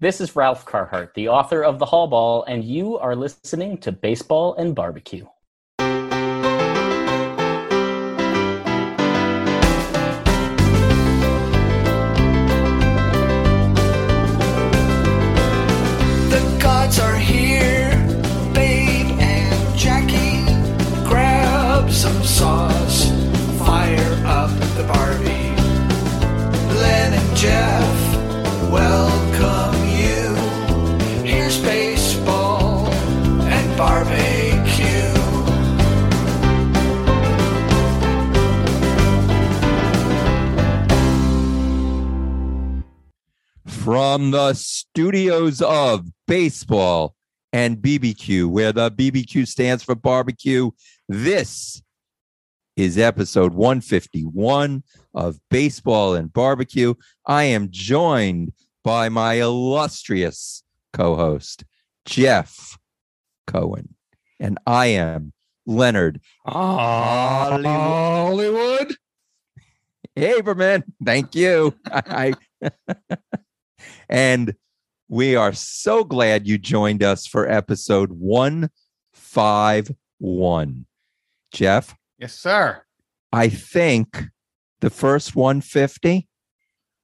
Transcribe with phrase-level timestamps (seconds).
[0.00, 3.92] This is Ralph Carhart, the author of The Hall Ball, and you are listening to
[3.92, 5.24] Baseball and Barbecue.
[44.24, 47.14] From the studios of baseball
[47.52, 50.70] and BBQ, where the BBQ stands for barbecue.
[51.10, 51.82] This
[52.74, 56.94] is episode 151 of Baseball and Barbecue.
[57.26, 60.62] I am joined by my illustrious
[60.94, 61.64] co host,
[62.06, 62.78] Jeff
[63.46, 63.94] Cohen,
[64.40, 65.34] and I am
[65.66, 67.66] Leonard Hollywood.
[67.66, 68.96] Hollywood.
[70.16, 70.84] Haberman.
[71.04, 71.74] Thank you.
[71.86, 72.32] I,
[74.08, 74.54] and
[75.08, 80.86] we are so glad you joined us for episode 151.
[81.52, 82.82] Jeff, Yes, sir.
[83.32, 84.24] I think
[84.80, 86.26] the first 150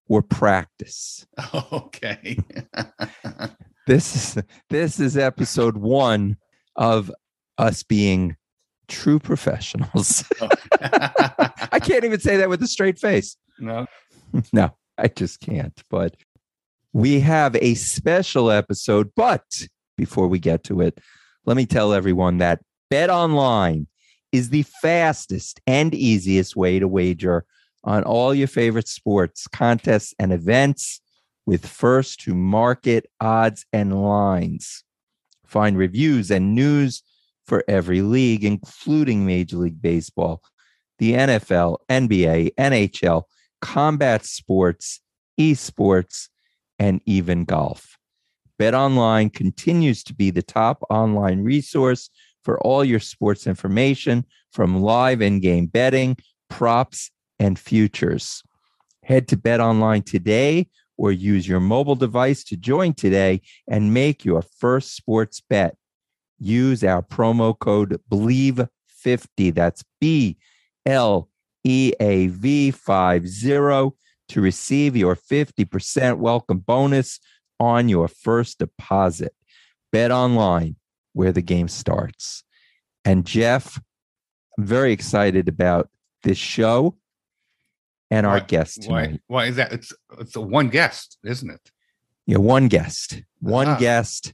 [0.08, 1.26] were practice.
[1.72, 2.38] Okay.
[3.86, 6.36] This is this is episode 1
[6.76, 7.10] of
[7.58, 8.36] us being
[8.88, 10.22] true professionals.
[10.40, 10.48] Oh.
[11.72, 13.36] I can't even say that with a straight face.
[13.58, 13.86] no.
[14.52, 15.78] no, I just can't.
[15.90, 16.16] But
[16.92, 19.10] we have a special episode.
[19.14, 20.98] But before we get to it,
[21.46, 22.60] let me tell everyone that
[22.90, 23.86] Bet Online
[24.32, 27.44] is the fastest and easiest way to wager
[27.84, 31.00] on all your favorite sports, contests, and events
[31.46, 34.84] with first to market odds and lines.
[35.46, 37.02] Find reviews and news
[37.46, 40.42] for every league, including Major League Baseball,
[40.98, 43.24] the NFL, NBA, NHL,
[43.60, 45.00] combat sports,
[45.38, 46.28] esports,
[46.80, 47.98] and even golf.
[48.58, 52.10] BetOnline continues to be the top online resource
[52.42, 56.16] for all your sports information from live in-game betting,
[56.48, 58.42] props, and futures.
[59.04, 64.42] Head to BetOnline today or use your mobile device to join today and make your
[64.42, 65.76] first sports bet.
[66.38, 69.54] Use our promo code BLEAV50.
[69.54, 70.38] That's B
[70.86, 71.28] L
[71.64, 73.92] E A V 50
[74.30, 77.20] to receive your 50% welcome bonus
[77.58, 79.34] on your first deposit.
[79.92, 80.76] Bet online
[81.12, 82.44] where the game starts.
[83.04, 83.80] And Jeff,
[84.56, 85.90] I'm very excited about
[86.22, 86.96] this show
[88.10, 89.04] and our Why- guest Why?
[89.04, 89.20] tonight.
[89.26, 89.72] Why is that?
[89.72, 91.70] It's it's a one guest, isn't it?
[92.26, 93.78] Yeah, one guest, one Ah.
[93.78, 94.32] guest,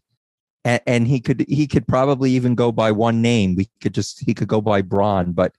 [0.65, 3.55] and, and he could he could probably even go by one name.
[3.55, 5.53] We could just he could go by Braun, but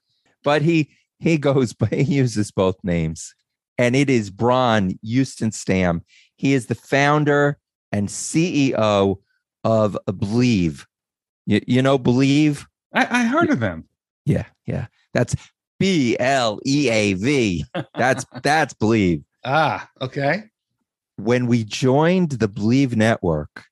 [0.43, 3.33] but he he goes by he uses both names,
[3.77, 6.03] and it is Braun Houston Stam.
[6.35, 7.57] He is the founder
[7.91, 9.17] and CEO
[9.63, 10.85] of Bleav.
[11.45, 12.65] You, you know Bleav?
[12.93, 13.85] I, I heard of them.
[14.25, 14.87] Yeah, yeah.
[15.13, 15.35] That's
[15.79, 17.65] B L E A V.
[17.95, 19.23] That's that's Bleav.
[19.45, 20.43] Ah, okay.
[21.17, 23.65] when we joined the Bleav Network,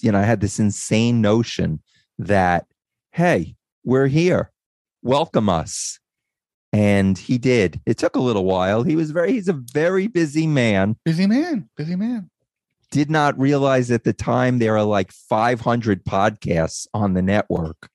[0.00, 1.82] you know, I had this insane notion
[2.18, 2.66] that,
[3.12, 4.50] hey, we're here.
[5.02, 5.99] Welcome us.
[6.72, 7.80] And he did.
[7.84, 8.82] It took a little while.
[8.84, 10.96] He was very, he's a very busy man.
[11.04, 11.68] Busy man.
[11.76, 12.30] Busy man.
[12.92, 17.88] Did not realize at the time there are like 500 podcasts on the network.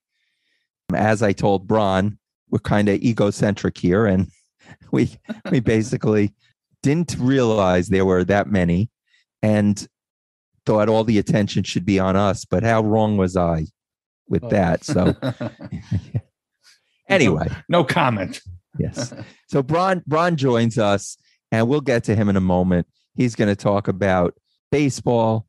[0.94, 2.18] As I told Braun,
[2.50, 4.06] we're kind of egocentric here.
[4.06, 4.28] And
[4.90, 5.16] we,
[5.50, 6.34] we basically
[6.82, 8.90] didn't realize there were that many
[9.42, 9.86] and
[10.66, 12.44] thought all the attention should be on us.
[12.44, 13.66] But how wrong was I
[14.28, 14.48] with Oh.
[14.50, 14.84] that?
[14.84, 15.14] So,
[17.08, 18.40] anyway, no comment.
[18.78, 19.12] Yes.
[19.48, 21.16] So, Braun, Braun joins us,
[21.52, 22.88] and we'll get to him in a moment.
[23.14, 24.34] He's going to talk about
[24.72, 25.46] baseball,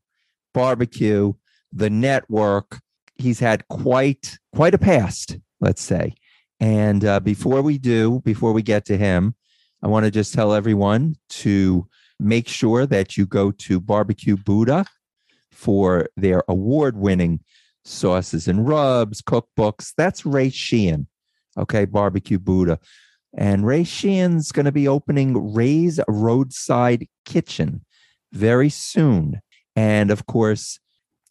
[0.54, 1.32] barbecue,
[1.72, 2.80] the network.
[3.16, 6.14] He's had quite quite a past, let's say.
[6.60, 9.34] And uh, before we do, before we get to him,
[9.82, 11.86] I want to just tell everyone to
[12.18, 14.84] make sure that you go to Barbecue Buddha
[15.52, 17.40] for their award winning
[17.84, 19.92] sauces and rubs, cookbooks.
[19.96, 21.06] That's Ray Sheehan.
[21.56, 22.78] Okay, Barbecue Buddha.
[23.36, 27.84] And Ray Sheehan's going to be opening Ray's Roadside Kitchen
[28.32, 29.40] very soon.
[29.76, 30.80] And of course,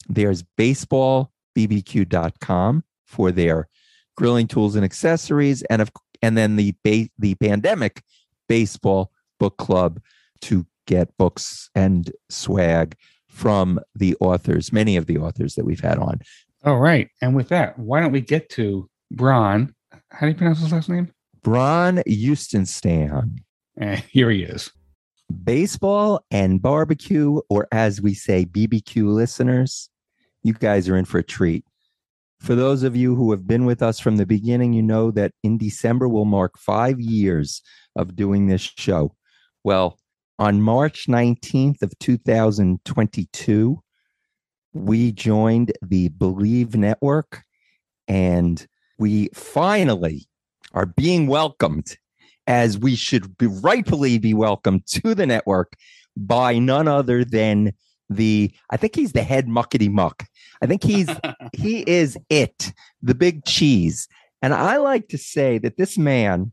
[0.08, 3.68] there's baseballbbq.com for their
[4.16, 5.92] grilling tools and accessories and of
[6.22, 8.02] and then the ba- the pandemic
[8.48, 10.00] baseball book club
[10.42, 12.96] to get books and swag
[13.28, 16.20] from the authors, many of the authors that we've had on.
[16.64, 17.10] All right.
[17.22, 19.76] And with that, why don't we get to Bron?
[20.12, 21.12] How do you pronounce his last name?
[21.48, 23.38] Bron Eustenstam,
[23.80, 24.70] Eh, here he is.
[25.46, 29.90] baseball and barbecue, or as we say, BBQ listeners,
[30.44, 31.64] you guys are in for a treat.
[32.42, 35.32] For those of you who have been with us from the beginning, you know that
[35.42, 37.62] in December will mark five years
[37.96, 39.16] of doing this show.
[39.64, 39.98] Well,
[40.38, 43.80] on March 19th of 2022,
[44.74, 47.44] we joined the Bleav Network
[48.06, 48.68] and
[49.00, 50.28] we finally
[50.74, 51.98] are being welcomed
[52.48, 55.74] as we should be rightfully be welcomed to the network
[56.16, 57.74] by none other than
[58.10, 60.26] the I think he's the head muckety muck.
[60.62, 61.10] I think he's
[61.54, 62.72] he is it,
[63.02, 64.08] the big cheese.
[64.42, 66.52] And I like to say that this man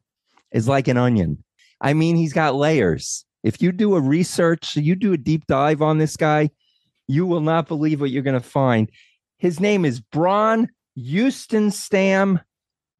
[0.52, 1.44] is like an onion.
[1.81, 3.25] I mean, he's got layers.
[3.43, 6.50] If you do a research, you do a deep dive on this guy,
[7.06, 8.90] you will not believe what you're going to find.
[9.37, 12.40] His name is Bron Eustenstam.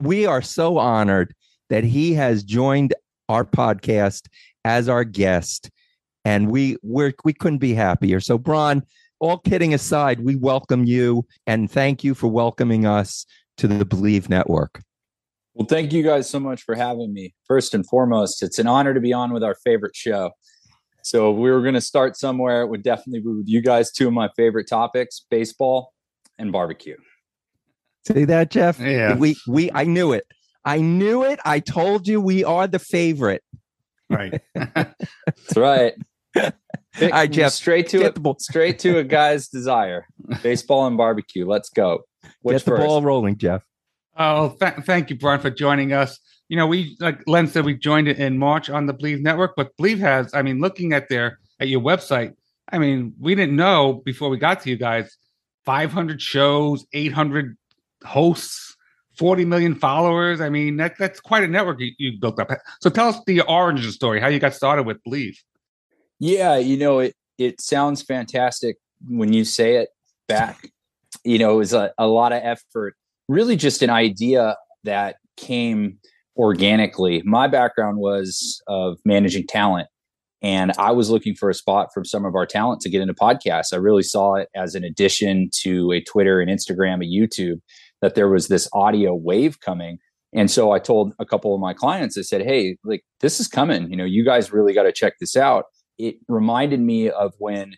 [0.01, 1.35] We are so honored
[1.71, 2.95] that he has joined
[3.29, 4.27] our podcast
[4.65, 5.71] as our guest,
[6.25, 8.21] and we we're, we couldn't be happier.
[8.21, 8.83] So, Bron,
[9.21, 13.25] all kidding aside, we welcome you and thank you for welcoming us
[13.59, 14.83] to the Bleav Network.
[15.55, 17.33] Well, thank you guys so much for having me.
[17.47, 20.33] First and foremost, it's an honor to be on with our favorite show.
[21.03, 23.93] So, if we were going to start somewhere, it would definitely be with you guys.
[23.93, 25.93] Two of my favorite topics baseball
[26.39, 26.97] and barbecue.
[28.07, 28.79] See that, Jeff?
[28.81, 29.17] Yeah.
[29.17, 30.27] We we I knew it.
[30.65, 31.41] I knew it.
[31.45, 33.43] I told you we are the favorite.
[34.11, 34.41] Right.
[34.55, 35.95] That's right.
[36.37, 36.53] All
[37.01, 38.19] right, Jeff, Straight to it.
[38.41, 40.07] Straight to a guy's desire.
[40.43, 41.47] Baseball and barbecue.
[41.47, 42.01] Let's go.
[42.43, 42.87] Which Get the first?
[42.87, 43.63] ball rolling, Jeff.
[44.17, 46.19] Oh, th- thank you, Brian, for joining us.
[46.49, 49.55] You know, we like Len said, we joined it in March on the Bleav Network,
[49.57, 52.35] but Bleav has, I mean, looking at their at your website,
[52.71, 55.17] I mean, we didn't know before we got to you guys,
[55.65, 57.57] 500 shows, 800
[58.05, 58.77] hosts,
[59.19, 60.41] 40 million followers.
[60.41, 62.51] I mean, that that's quite a network you, you built up.
[62.81, 65.37] So tell us the origin story, how you got started with Bleav.
[66.19, 68.77] Yeah, you know, it it sounds fantastic
[69.09, 69.91] when you say it
[70.29, 70.71] back.
[71.25, 72.97] You know, it was a, a lot of effort,
[73.29, 75.99] really just an idea that came
[76.37, 77.23] organically.
[77.25, 79.89] My background was of managing talent,
[80.43, 83.15] and I was looking for a spot for some of our talent to get into
[83.15, 83.73] podcasts.
[83.73, 87.61] I really saw it as an addition to a Twitter and Instagram, a YouTube,
[88.05, 89.99] that there was this audio wave coming.
[90.33, 93.49] And so I told a couple of my clients, I said, Hey, like this is
[93.49, 93.91] coming.
[93.91, 95.65] You know, you guys really got to check this out
[95.99, 97.75] it reminded me of when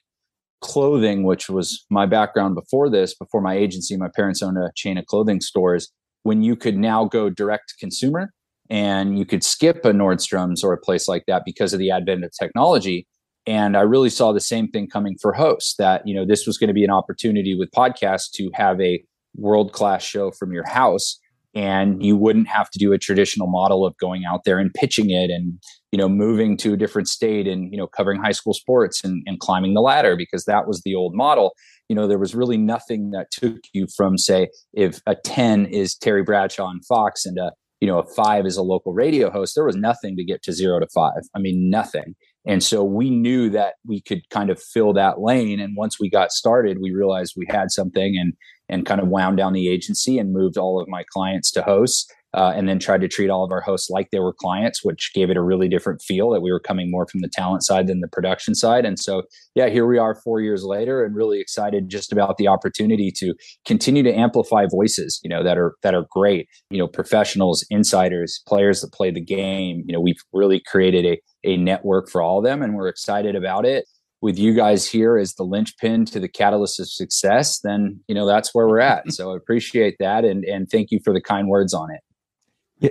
[0.60, 4.98] clothing, which was my background before this, before my agency, my parents owned a chain
[4.98, 5.92] of clothing stores,
[6.22, 8.32] when you could now go direct to consumer
[8.68, 12.24] and you could skip a Nordstrom's or a place like that because of the advent
[12.24, 13.06] of technology.
[13.46, 16.58] And I really saw the same thing coming for hosts that, you know, this was
[16.58, 19.04] going to be an opportunity with podcasts to have a
[19.36, 21.18] world class show from your house
[21.56, 25.10] and you wouldn't have to do a traditional model of going out there and pitching
[25.10, 25.58] it and
[25.90, 29.22] you know moving to a different state and you know covering high school sports and,
[29.26, 31.54] and climbing the ladder because that was the old model.
[31.88, 35.96] You know there was really nothing that took you from say if a 10 is
[35.96, 39.54] terry bradshaw on fox and a you know a five is a local radio host
[39.54, 41.22] there was nothing to get to zero to five.
[41.34, 42.14] I mean nothing.
[42.48, 46.10] And so we knew that we could kind of fill that lane and once we
[46.10, 48.34] got started we realized we had something and
[48.68, 52.10] and kind of wound down the agency and moved all of my clients to hosts
[52.34, 55.10] uh, and then tried to treat all of our hosts like they were clients which
[55.14, 57.86] gave it a really different feel that we were coming more from the talent side
[57.86, 58.84] than the production side.
[58.84, 59.22] And so
[59.54, 63.34] yeah here we are four years later and really excited just about the opportunity to
[63.64, 68.42] continue to amplify voices you know that are that are great you know professionals insiders
[68.46, 69.82] players that play the game.
[69.86, 73.34] You know we've really created a a network for all of them and we're excited
[73.34, 73.86] about it
[74.22, 78.26] with you guys here as the linchpin to the catalyst of success then you know
[78.26, 81.48] that's where we're at so i appreciate that and and thank you for the kind
[81.48, 82.00] words on it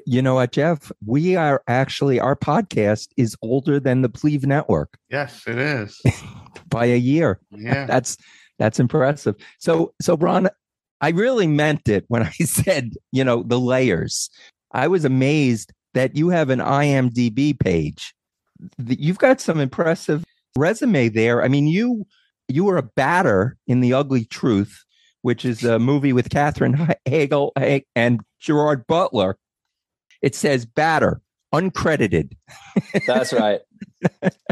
[0.08, 0.92] You know what, Jeff?
[1.06, 6.02] We are actually, our podcast is older than the Bleav Network Yes, it is.
[6.70, 7.40] by a year.
[7.52, 7.86] Yeah.
[7.88, 8.18] That's
[8.58, 9.36] that's impressive.
[9.60, 10.50] So so Ron,
[11.02, 14.30] I really meant it when I said, you know, the layers.
[14.72, 18.14] I was amazed that you have an IMDb page.
[18.78, 20.24] You've got some impressive
[20.58, 21.44] resume there.
[21.44, 22.06] I mean, you
[22.48, 24.84] you were a batter in The Ugly Truth,
[25.22, 26.76] which is a movie with Katherine
[27.08, 27.52] Heigl
[27.96, 29.38] and Gerard Butler.
[30.22, 31.22] It says batter,
[31.54, 32.34] uncredited.
[33.08, 33.62] That's right.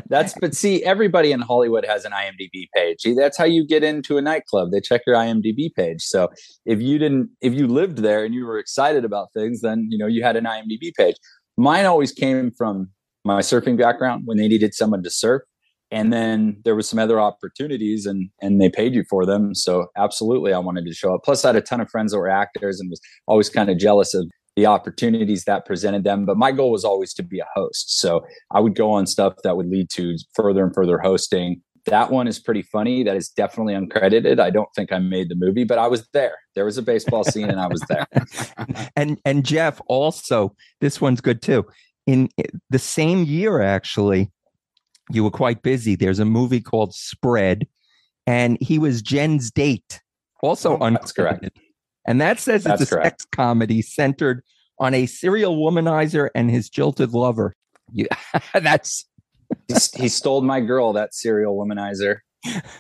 [0.10, 3.06] That's but see, everybody in Hollywood has an IMDb page.
[3.16, 4.72] That's how you get into a nightclub.
[4.72, 6.02] They check your IMDb page.
[6.02, 6.30] So
[6.66, 9.98] if you didn't, if you lived there and you were excited about things, then you
[9.98, 11.16] know you had an IMDb page.
[11.58, 12.90] Mine always came from
[13.24, 15.44] my surfing background when they needed someone to surf.
[15.94, 19.54] And then there was some other opportunities and and they paid you for them.
[19.54, 21.22] So absolutely i wanted to show up.
[21.24, 23.78] Plus i had a ton of friends that were actors and was always kind of
[23.78, 26.26] jealous of the opportunities that presented them.
[26.26, 28.00] But my goal was always to be a host.
[28.00, 31.62] So i would go on stuff that would lead to further and further hosting.
[31.86, 33.04] That one is pretty funny.
[33.04, 34.40] That is definitely uncredited.
[34.40, 36.38] I don't think i made the movie but i was there.
[36.56, 38.08] There was a baseball scene and i was there.
[38.96, 41.66] And and Jeff also this one's good too.
[42.06, 44.30] In eh, the same year, actually,
[45.12, 45.96] you were quite busy.
[45.96, 47.68] There's a movie called Spread,
[48.28, 50.02] and he was Jen's date,
[50.42, 51.50] also Oh, That's correct.
[52.06, 53.22] And that says That's it's a correct.
[53.22, 54.44] sex comedy centered
[54.80, 57.56] on a serial womanizer and his jilted lover.
[57.92, 58.08] You,
[58.54, 59.06] that's
[59.96, 62.18] he, stole my girl that serial womanizer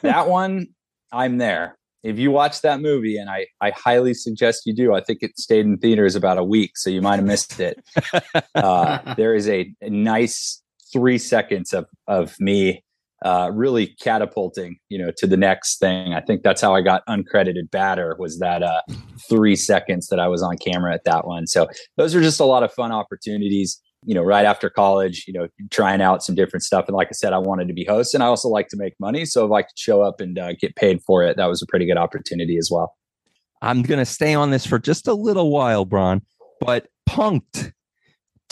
[0.01, 0.67] that one
[1.11, 5.01] i'm there if you watch that movie and i i highly suggest you do i
[5.01, 7.79] think it stayed in theaters about a week so you might have missed it
[8.55, 10.62] uh, there is a, a nice
[10.93, 12.83] three seconds of of me
[13.25, 17.05] uh, really catapulting you know to the next thing i think that's how i got
[17.07, 18.81] uncredited batter was that uh,
[19.29, 22.45] three seconds that i was on camera at that one so those are just a
[22.45, 26.63] lot of fun opportunities you know right after college you know trying out some different
[26.63, 28.77] stuff and like i said i wanted to be host and i also like to
[28.77, 31.47] make money so if i could show up and uh, get paid for it that
[31.47, 32.93] was a pretty good opportunity as well
[33.63, 36.21] I'm going to stay on this for just a little while, Bron.
[36.59, 37.71] But punked.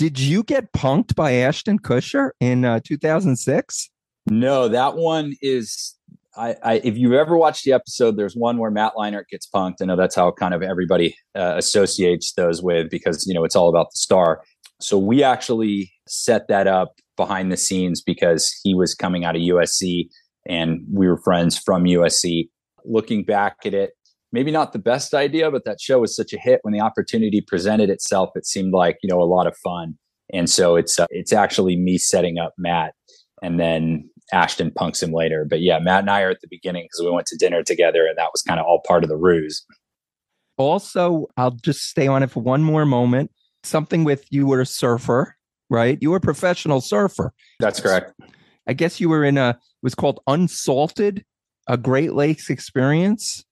[0.02, 3.92] Did you get punked by Ashton Kutcher in uh, 2006?
[4.32, 5.96] No, that one is.
[6.36, 9.76] I, I if you've ever watched the episode, there's one where Matt Leinart gets punked.
[9.80, 13.56] I know that's how kind of everybody uh, associates those with because you know it's
[13.56, 14.42] all about the star.
[14.80, 19.44] So we actually set that up behind the scenes because he was coming out of
[19.44, 20.10] USC
[20.48, 22.50] and we were friends from USC.
[22.86, 23.92] Looking back at it,
[24.32, 27.42] maybe not the best idea, but that show was such a hit when the opportunity
[27.42, 28.32] presented itself.
[28.36, 29.98] It seemed like you know a lot of fun,
[30.34, 32.94] and so it's uh, it's actually me setting up Matt,
[33.42, 35.46] and then Ashton punks him later.
[35.50, 38.06] But yeah, Matt and I are at the beginning because we went to dinner together,
[38.06, 39.66] and that was kind of all part of the ruse.
[40.58, 43.32] Also, I'll just stay on it for one more moment.
[43.64, 45.36] Something with you were a surfer,
[45.70, 45.98] right?
[46.02, 47.34] You were a professional surfer.
[47.60, 48.14] That's correct.
[48.68, 51.26] I guess you were in a it was called Unsalted,
[51.68, 53.44] a Great Lakes experience.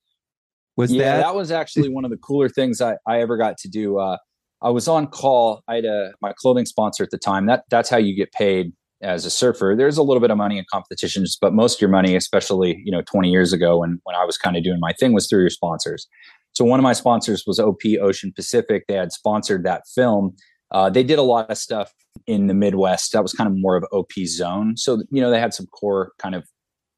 [0.79, 3.57] Was yeah, that, that, was actually one of the cooler things I, I ever got
[3.57, 4.00] to do.
[4.00, 4.15] Uh,
[4.62, 5.62] I was on call.
[5.67, 7.48] I had a my clothing sponsor at the time.
[7.48, 8.71] That that's how you get paid
[9.01, 9.75] as a surfer.
[9.77, 12.93] There's a little bit of money in competitions, but most of your money, especially you
[12.93, 15.41] know 20 years ago when when I was kind of doing my thing, was through
[15.41, 16.07] your sponsors.
[16.53, 18.86] So one of my sponsors was OP Ocean Pacific.
[18.88, 20.33] They had sponsored that film.
[20.71, 21.91] Uh, they did a lot of stuff
[22.25, 23.12] in the Midwest.
[23.12, 24.77] That was kind of more of OP zone.
[24.77, 26.48] So you know they had some core kind of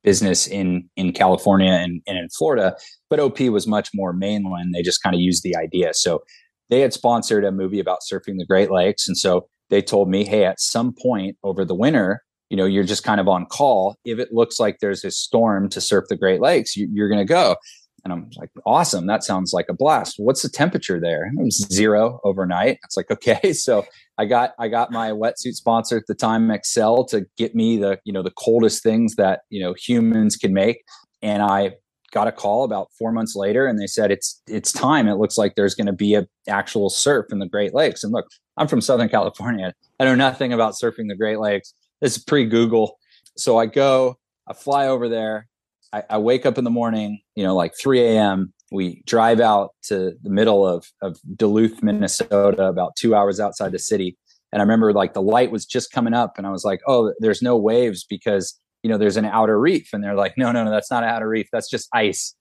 [0.03, 2.75] business in in California and, and in Florida,
[3.09, 4.73] but OP was much more mainland.
[4.73, 5.93] They just kind of used the idea.
[5.93, 6.23] So
[6.69, 10.25] they had sponsored a movie about surfing the Great Lakes, and so they told me,
[10.25, 13.95] hey, at some point over the winter, you know, you're just kind of on call.
[14.03, 17.25] If it looks like there's a storm to surf the Great Lakes, you, you're going
[17.25, 17.55] to go.
[18.03, 19.07] And I'm like, awesome.
[19.07, 20.15] That sounds like a blast.
[20.17, 21.23] What's the temperature there?
[21.23, 22.79] And it was zero overnight.
[22.83, 23.53] It's like, okay.
[23.61, 23.85] So
[24.21, 27.99] I got I got my wetsuit sponsor at the time, Xcel, to get me the,
[28.03, 30.83] you know, the coldest things that, you know, humans can make.
[31.23, 31.73] And I
[32.11, 35.07] got a call about four months later and they said it's it's time.
[35.07, 38.03] It looks like there's going to be a actual surf in the Great Lakes.
[38.03, 39.73] And look, I'm from Southern California.
[39.99, 41.73] I know nothing about surfing the Great Lakes.
[41.99, 42.99] This is pre-Google.
[43.37, 45.47] So I go, I fly over there.
[45.93, 48.53] I, I wake up in the morning, you know, like 3 a.m.
[48.71, 53.79] We drive out to the middle of, of Duluth, Minnesota, about two hours outside the
[53.79, 54.17] city.
[54.51, 57.13] And I remember like the light was just coming up, and I was like, oh,
[57.19, 59.89] there's no waves because, you know, there's an outer reef.
[59.93, 61.47] And they're like, no, no, no, that's not an outer reef.
[61.51, 62.35] That's just ice.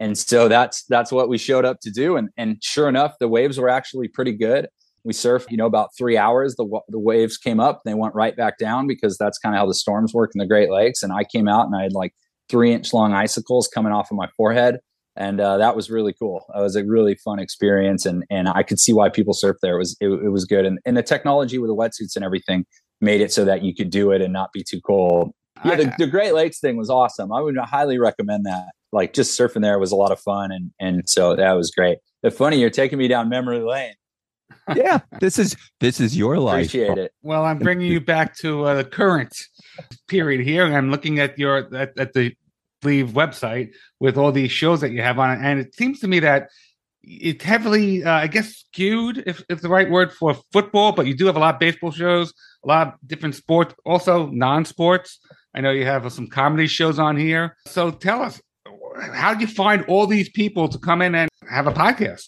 [0.00, 2.16] And so that's that's what we showed up to do.
[2.16, 4.68] And and sure enough, the waves were actually pretty good.
[5.04, 6.56] We surfed, you know, about three hours.
[6.56, 9.66] The the waves came up, they went right back down because that's kind of how
[9.66, 11.02] the storms work in the Great Lakes.
[11.02, 12.12] And I came out and I had like
[12.48, 14.80] three inch long icicles coming off of my forehead.
[15.16, 16.44] And uh, that was really cool.
[16.54, 19.76] It was a really fun experience, and and I could see why people surf there.
[19.76, 22.66] It was it, it was good, and and the technology with the wetsuits and everything
[23.00, 25.32] made it so that you could do it and not be too cold.
[25.64, 27.32] Yeah, the, the Great Lakes thing was awesome.
[27.32, 28.72] I would highly recommend that.
[28.92, 31.98] Like just surfing there was a lot of fun, and and so that was great.
[32.22, 33.94] It's funny you're taking me down memory lane.
[34.74, 36.66] yeah, this is this is your life.
[36.66, 37.12] Appreciate it.
[37.22, 39.36] Well, I'm bringing you back to uh, the current
[40.08, 40.64] period here.
[40.64, 42.34] and I'm looking at your at, at the
[42.84, 46.08] Bleav website with all these shows that you have on it, and it seems to
[46.08, 46.48] me that
[47.06, 50.92] it's heavily, uh, I guess, skewed, if, if the right word for football.
[50.92, 52.32] But you do have a lot of baseball shows,
[52.64, 55.18] a lot of different sports, also non-sports.
[55.54, 57.56] I know you have some comedy shows on here.
[57.66, 58.40] So tell us,
[59.12, 62.26] how did you find all these people to come in and have a podcast?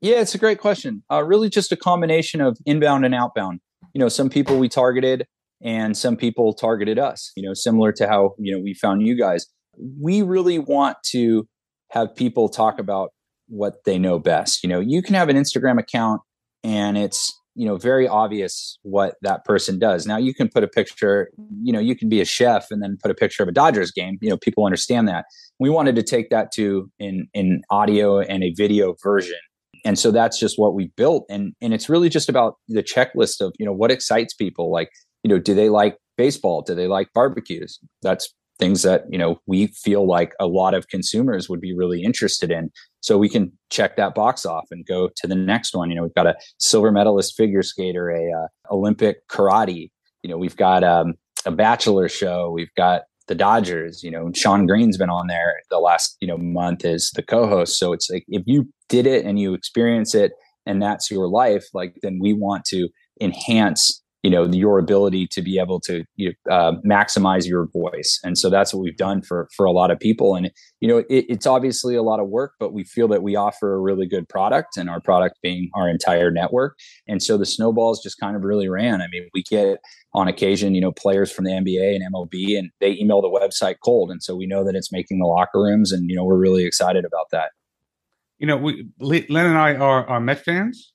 [0.00, 1.02] Yeah, it's a great question.
[1.10, 3.60] Uh, really, just a combination of inbound and outbound.
[3.94, 5.26] You know, some people we targeted
[5.60, 7.32] and some people targeted us.
[7.34, 9.46] You know, similar to how you know we found you guys.
[9.78, 11.46] We really want to
[11.90, 13.10] have people talk about
[13.48, 14.62] what they know best.
[14.62, 16.20] You know, you can have an Instagram account
[16.62, 20.06] and it's you know very obvious what that person does.
[20.06, 21.30] Now you can put a picture
[21.62, 23.90] you know you can be a chef and then put a picture of a dodgers
[23.90, 24.16] game.
[24.20, 25.24] You know people understand that.
[25.58, 29.38] We wanted to take that to in in audio and a video version.
[29.84, 31.24] And so that's just what we built.
[31.28, 34.70] And and it's really just about the checklist of you know what excites people.
[34.70, 34.90] Like
[35.24, 36.62] you know do they like baseball?
[36.62, 37.80] Do they like barbecues?
[38.02, 42.02] That's things that you know we feel like a lot of consumers would be really
[42.02, 42.70] interested in.
[43.00, 45.90] So we can check that box off and go to the next one.
[45.90, 49.90] You know we've got a silver medalist figure skater a uh, olympic karate.
[50.22, 51.14] You know we've got um,
[51.46, 52.50] a bachelor show.
[52.50, 54.02] We've got the dodgers.
[54.02, 57.78] You know shawn green's been on there the last you know month as the co-host.
[57.78, 60.32] So it's like if you did it and you experience it
[60.66, 62.88] and that's your life like then we want to
[63.20, 68.18] enhance you know your ability to be able to you know, uh, maximize your voice.
[68.24, 70.34] And so that's what we've done for for a lot of people.
[70.34, 73.36] And you know it, it's obviously a lot of work but we feel that we
[73.36, 76.76] offer a really good product and our product being our entire network.
[77.06, 79.00] And so the snowballs just kind of really ran.
[79.00, 79.78] I mean we get
[80.14, 83.76] on occasion you know players from the nba and mlb and they email the website
[83.84, 84.10] cold.
[84.10, 86.64] And so we know that it's making the locker rooms and you know we're really
[86.64, 87.50] excited about that.
[88.38, 90.92] You know we len and i are are met fans.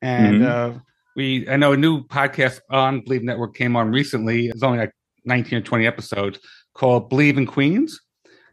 [0.00, 0.76] And mm-hmm.
[0.76, 0.80] uh
[1.16, 4.46] we I know a new podcast on Bleav Network came on recently.
[4.46, 4.92] It's only like
[5.24, 6.38] 19 or 20 episodes
[6.74, 8.00] called Believe in Queens.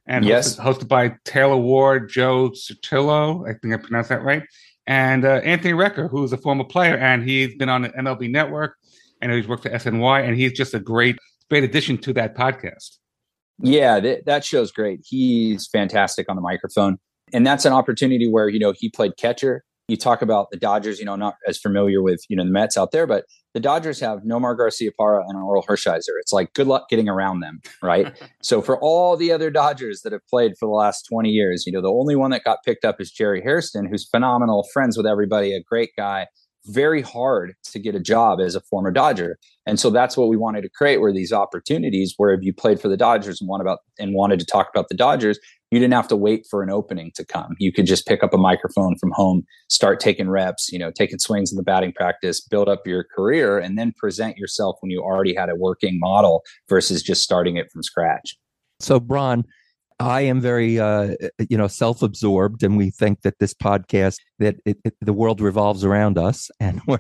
[0.08, 0.56] And yes.
[0.56, 4.44] hosted, hosted by Taylor Ward, Joe Sutillo, I think I pronounced that right,
[4.88, 8.32] and uh, Anthony Recker, who is a former player, and he's been on the MLB
[8.32, 8.76] Network.
[9.22, 12.36] I know he's worked for SNY, and he's just a great, great addition to that
[12.36, 12.98] podcast.
[13.62, 15.02] Yeah, th- that show's great.
[15.06, 16.98] He's fantastic on the microphone,
[17.32, 21.00] and that's an opportunity where you know he played catcher you talk about the Dodgers,
[21.00, 24.00] you know, not as familiar with, you know, the Mets out there, but the Dodgers
[24.00, 26.16] have Nomar Garciaparra and Orel Hershiser.
[26.20, 28.14] It's like good luck getting around them, right?
[28.44, 31.74] so for all the other Dodgers that have played for the last 20 years, you
[31.74, 35.08] know, the only one that got picked up is Jerry Hairston, who's phenomenal, friends with
[35.08, 36.28] everybody, a great guy,
[36.70, 39.38] very hard to get a job as a former Dodger.
[39.66, 42.80] And so that's what we wanted to create were these opportunities where if you played
[42.80, 45.40] for the Dodgers and want about and wanted to talk about the Dodgers,
[45.72, 47.56] you didn't have to wait for an opening to come.
[47.60, 51.20] You could just pick up a microphone from home, start taking reps, you know, taking
[51.20, 55.02] swings in the batting practice, build up your career, and then present yourself when you
[55.02, 58.38] already had a working model versus just starting it from scratch.
[58.80, 59.44] So, Bron,
[60.00, 61.16] I am very, uh,
[61.50, 65.84] you know, self-absorbed, and we think that this podcast that it, it, the world revolves
[65.84, 67.00] around us, and we're,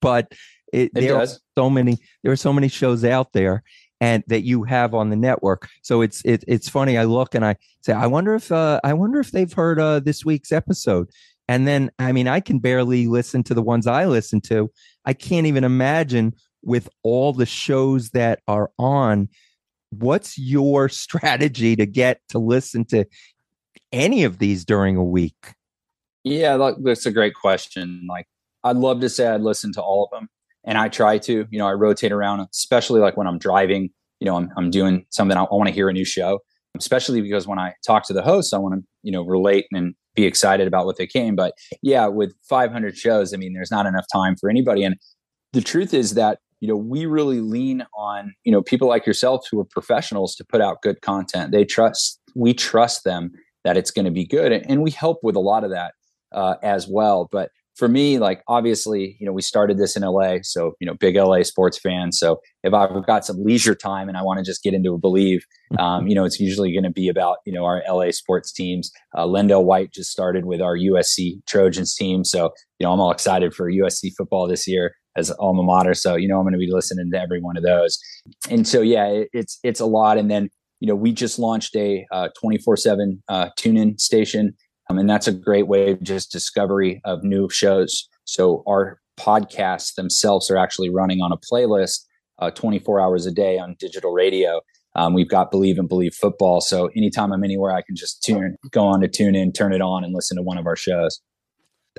[0.00, 0.32] but
[0.72, 1.36] it, it there does.
[1.36, 3.62] are so many there are so many shows out there,
[4.00, 5.68] and that you have on the network.
[5.82, 6.98] So it's it, it's funny.
[6.98, 10.00] I look and I say, I wonder if uh, I wonder if they've heard uh,
[10.00, 11.08] this week's episode.
[11.48, 14.70] And then, I mean, I can barely listen to the ones I listen to.
[15.04, 19.28] I can't even imagine with all the shows that are on.
[19.90, 23.04] What's your strategy to get to listen to
[23.92, 25.54] any of these during a week?
[26.24, 28.06] Yeah, that's a great question.
[28.08, 28.26] Like,
[28.64, 30.28] I'd love to say I'd listen to all of them
[30.64, 34.26] and I try to, you know, I rotate around, especially like when I'm driving, you
[34.26, 36.40] know, I'm, I'm doing something, I, I want to hear a new show,
[36.76, 39.94] especially because when I talk to the hosts, I want to, you know, relate and
[40.16, 41.36] be excited about what they came.
[41.36, 44.82] But yeah, with 500 shows, I mean, there's not enough time for anybody.
[44.82, 44.96] And
[45.52, 49.46] the truth is that, you know, we really lean on, you know, people like yourself
[49.50, 51.52] who are professionals to put out good content.
[51.52, 53.32] They trust, we trust them
[53.64, 54.52] that it's going to be good.
[54.52, 55.92] And we help with a lot of that
[56.32, 57.28] uh, as well.
[57.30, 60.94] But for me, like obviously, you know, we started this in LA, so you know,
[60.94, 62.10] big LA sports fan.
[62.10, 64.98] So if I've got some leisure time and I want to just get into a
[64.98, 65.44] believe,
[65.78, 68.90] um, you know, it's usually going to be about you know our LA sports teams.
[69.16, 73.52] Uh, White just started with our USC Trojans team, so you know, I'm all excited
[73.52, 75.94] for USC football this year as alma mater.
[75.94, 77.98] So you know, I'm going to be listening to every one of those.
[78.50, 80.18] And so yeah, it, it's it's a lot.
[80.18, 80.50] And then
[80.80, 82.06] you know, we just launched a
[82.38, 84.54] 24 uh, seven uh, tune in station
[84.88, 88.08] um, and that's a great way of just discovery of new shows.
[88.24, 92.04] So our podcasts themselves are actually running on a playlist
[92.38, 94.60] uh, 24 hours a day on digital radio.
[94.94, 96.60] Um, we've got Bleav and Bleav Football.
[96.60, 99.80] So anytime I'm anywhere, I can just tune, go on to tune in, turn it
[99.80, 101.20] on, and listen to one of our shows.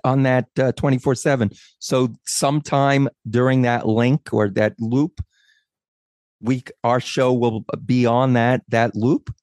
[0.03, 1.51] On that uh, 24 7.
[1.79, 5.21] So sometime during that link or that loop,
[6.41, 9.33] we our show will be on that that loop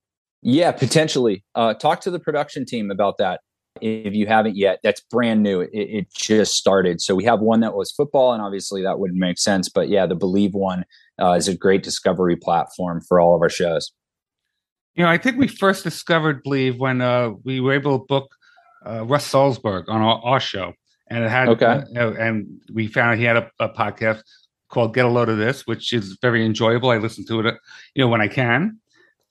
[0.46, 1.42] yeah, potentially.
[1.54, 3.40] Uh, talk to the production team about that
[3.80, 4.78] if you haven't yet.
[4.84, 5.62] That's brand new.
[5.62, 7.00] It, it, just started.
[7.00, 9.70] So we have one that was football, and obviously that wouldn't make sense.
[9.70, 10.84] But yeah, the Bleav one
[11.20, 13.90] uh, is a great discovery platform for all of our shows.
[14.94, 18.36] You know, I think we first discovered Bleav when uh, we were able to book
[18.86, 20.72] uh, Russ Salzberg on our, our, show,
[21.08, 24.22] and it had okay, uh, and we found he had a, a podcast
[24.68, 26.90] called "Get a Load of This," which is very enjoyable.
[26.90, 27.54] I listen to it,
[27.94, 28.78] you know, when I can.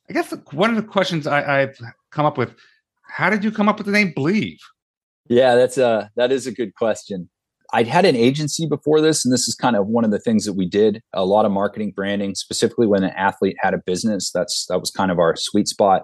[0.10, 1.78] I guess one of the questions I, I've
[2.12, 2.56] come up with:
[3.04, 4.58] How did you come up with the name Bleav?
[5.28, 7.30] Yeah, that's a that is a good question.
[7.74, 10.46] I'd had an agency before this, and this is kind of one of the things
[10.46, 11.02] that we did.
[11.14, 14.32] A lot of marketing, branding, specifically when an athlete had a business.
[14.32, 16.04] That's that was kind of our sweet spot.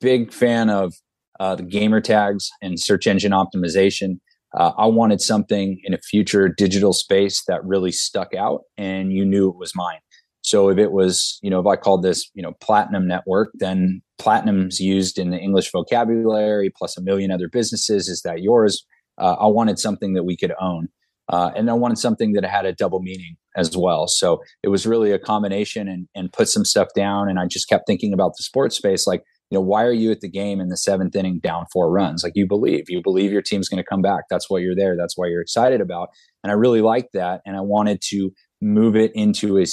[0.00, 0.94] Big fan of
[1.40, 4.18] uh, the gamer tags and search engine optimization.
[4.56, 9.24] Uh, I wanted something in a future digital space that really stuck out, and you
[9.24, 9.98] knew it was mine.
[10.42, 14.00] So if it was, you know, if I called this, you know, platinum network, then
[14.18, 18.08] platinum's used in the English vocabulary plus a million other businesses.
[18.08, 18.86] Is that yours?
[19.18, 20.88] Uh, I wanted something that we could own.
[21.28, 24.06] Uh, and I wanted something that had a double meaning as well.
[24.06, 27.28] So it was really a combination and, and put some stuff down.
[27.28, 30.10] And I just kept thinking about the sports space like, you know, why are you
[30.10, 32.24] at the game in the seventh inning down four runs?
[32.24, 34.24] Like you believe, you believe your team's going to come back.
[34.28, 34.96] That's why you're there.
[34.96, 36.08] That's why you're excited about.
[36.42, 37.42] And I really liked that.
[37.46, 39.66] And I wanted to move it into a,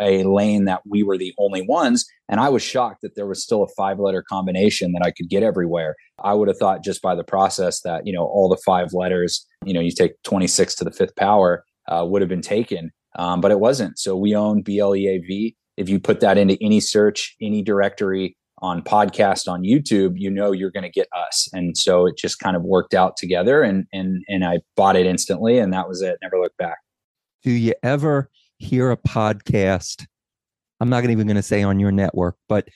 [0.00, 2.06] a lane that we were the only ones.
[2.28, 5.28] And I was shocked that there was still a five letter combination that I could
[5.28, 5.94] get everywhere.
[6.22, 9.46] I would have thought just by the process that, you know, all the five letters,
[9.64, 12.90] you know, you take 26 to the fifth power uh, would have been taken.
[13.16, 13.98] Um, but it wasn't.
[13.98, 15.54] So we own BLEAV.
[15.76, 20.52] If you put that into any search, any directory on podcast on YouTube, you know
[20.52, 21.48] you're going to get us.
[21.52, 25.06] And so it just kind of worked out together and and and I bought it
[25.06, 26.18] instantly and that was it.
[26.22, 26.78] Never looked back
[27.44, 30.06] do you ever hear a podcast?
[30.80, 32.68] I'm not even going to say on your network, but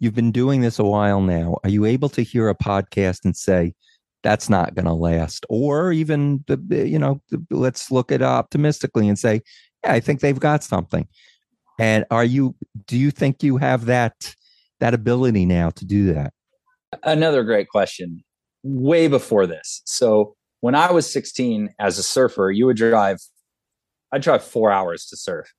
[0.00, 1.56] you've been doing this a while now.
[1.62, 3.74] Are you able to hear a podcast and say,
[4.22, 5.44] that's not going to last?
[5.50, 7.20] Or even, the, you know,
[7.50, 9.42] let's look at optimistically and say,
[9.84, 11.06] yeah, I think they've got something.
[11.78, 14.34] And are you, do you think you have that,
[14.80, 16.32] that ability now to do that?
[17.02, 18.22] Another great question.
[18.62, 19.82] Way before this.
[19.84, 23.18] So when I was 16 as a surfer, you would drive
[24.12, 25.52] I'd drive four hours to surf.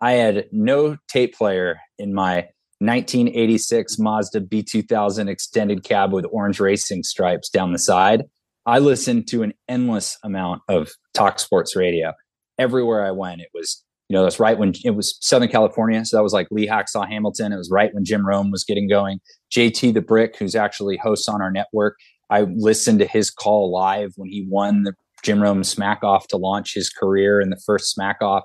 [0.00, 2.48] I had no tape player in my
[2.80, 8.24] 1986 Mazda B2000 extended cab with orange racing stripes down the side.
[8.66, 12.12] I listened to an endless amount of talk sports radio.
[12.58, 16.04] Everywhere I went, it was, you know, that's right when it was Southern California.
[16.04, 17.50] So that was like Lee Hacksaw Hamilton.
[17.50, 19.22] It was right when Jim Rome was getting going.
[19.50, 21.96] JT the Brick, who's actually hosts on our network,
[22.28, 26.36] I listened to his call live when he won the Jim Rome smack off to
[26.36, 28.44] launch his career in the first smack off.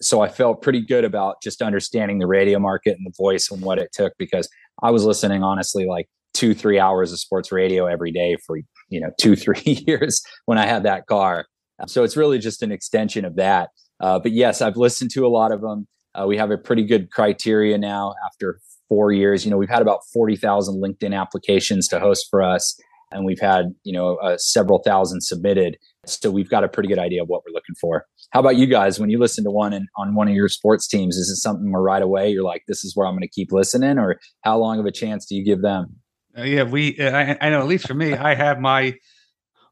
[0.00, 3.60] So I felt pretty good about just understanding the radio market and the voice and
[3.60, 4.48] what it took because
[4.84, 8.56] I was listening honestly like two, three hours of sports radio every day for,
[8.88, 11.46] you know, two, three years when I had that car.
[11.88, 13.70] So it's really just an extension of that.
[14.00, 15.86] Uh, but yes, I've listened to a lot of them.
[16.14, 19.44] Uh, we have a pretty good criteria now after four years.
[19.44, 22.78] You know, we've had about 40,000 LinkedIn applications to host for us
[23.10, 26.98] and we've had you know uh, several thousand submitted so we've got a pretty good
[26.98, 29.72] idea of what we're looking for how about you guys when you listen to one
[29.72, 32.62] and on one of your sports teams is it something where right away you're like
[32.68, 35.34] this is where i'm going to keep listening or how long of a chance do
[35.34, 35.96] you give them
[36.36, 38.94] uh, yeah we uh, I, I know at least for me i have my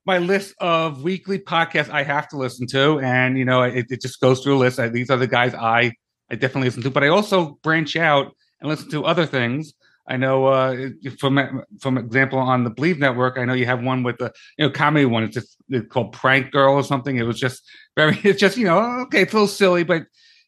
[0.06, 4.00] my list of weekly podcasts I have to listen to, and you know, it, it
[4.00, 4.80] just goes through a list.
[4.92, 5.92] These are the guys I
[6.30, 9.74] I definitely listen to, but I also branch out and listen to other things
[10.08, 10.88] I know uh,
[11.18, 14.66] from from example on the Bleav Network, I know you have one with the you
[14.66, 15.24] know comedy one.
[15.24, 17.16] It's just it's called Prank Girl or something.
[17.16, 17.62] It was just
[17.96, 18.18] very.
[18.24, 20.04] It's just you know okay, it's a little silly, but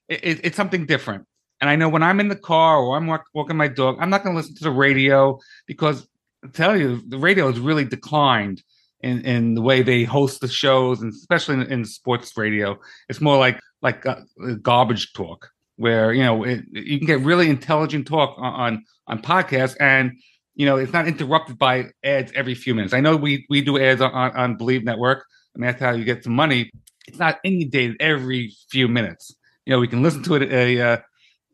[0.08, 1.26] it, it's something different.
[1.60, 4.10] And I know when I'm in the car or I'm walk, walking my dog, I'm
[4.10, 6.06] not going to listen to the radio because
[6.44, 8.62] I tell you the radio has really declined
[9.00, 12.78] in in the way they host the shows, and especially in, in sports radio.
[13.08, 14.20] It's more like like uh,
[14.62, 19.76] garbage talk where you know it, you can get really intelligent talk on, on podcasts
[19.78, 20.12] and
[20.56, 22.94] you know it's not interrupted by ads every few minutes.
[22.94, 25.24] I know we we do ads on, on Bleav network
[25.58, 26.70] mean that's how you get some money.
[27.06, 29.34] It's not inundated every few minutes.
[29.66, 30.96] You know we can listen to it a uh,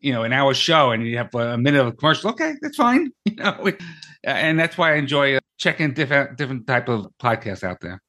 [0.05, 3.11] you know an hour show and you have a minute of commercial okay that's fine
[3.25, 3.71] you know
[4.23, 8.01] and that's why i enjoy uh, checking different different type of podcasts out there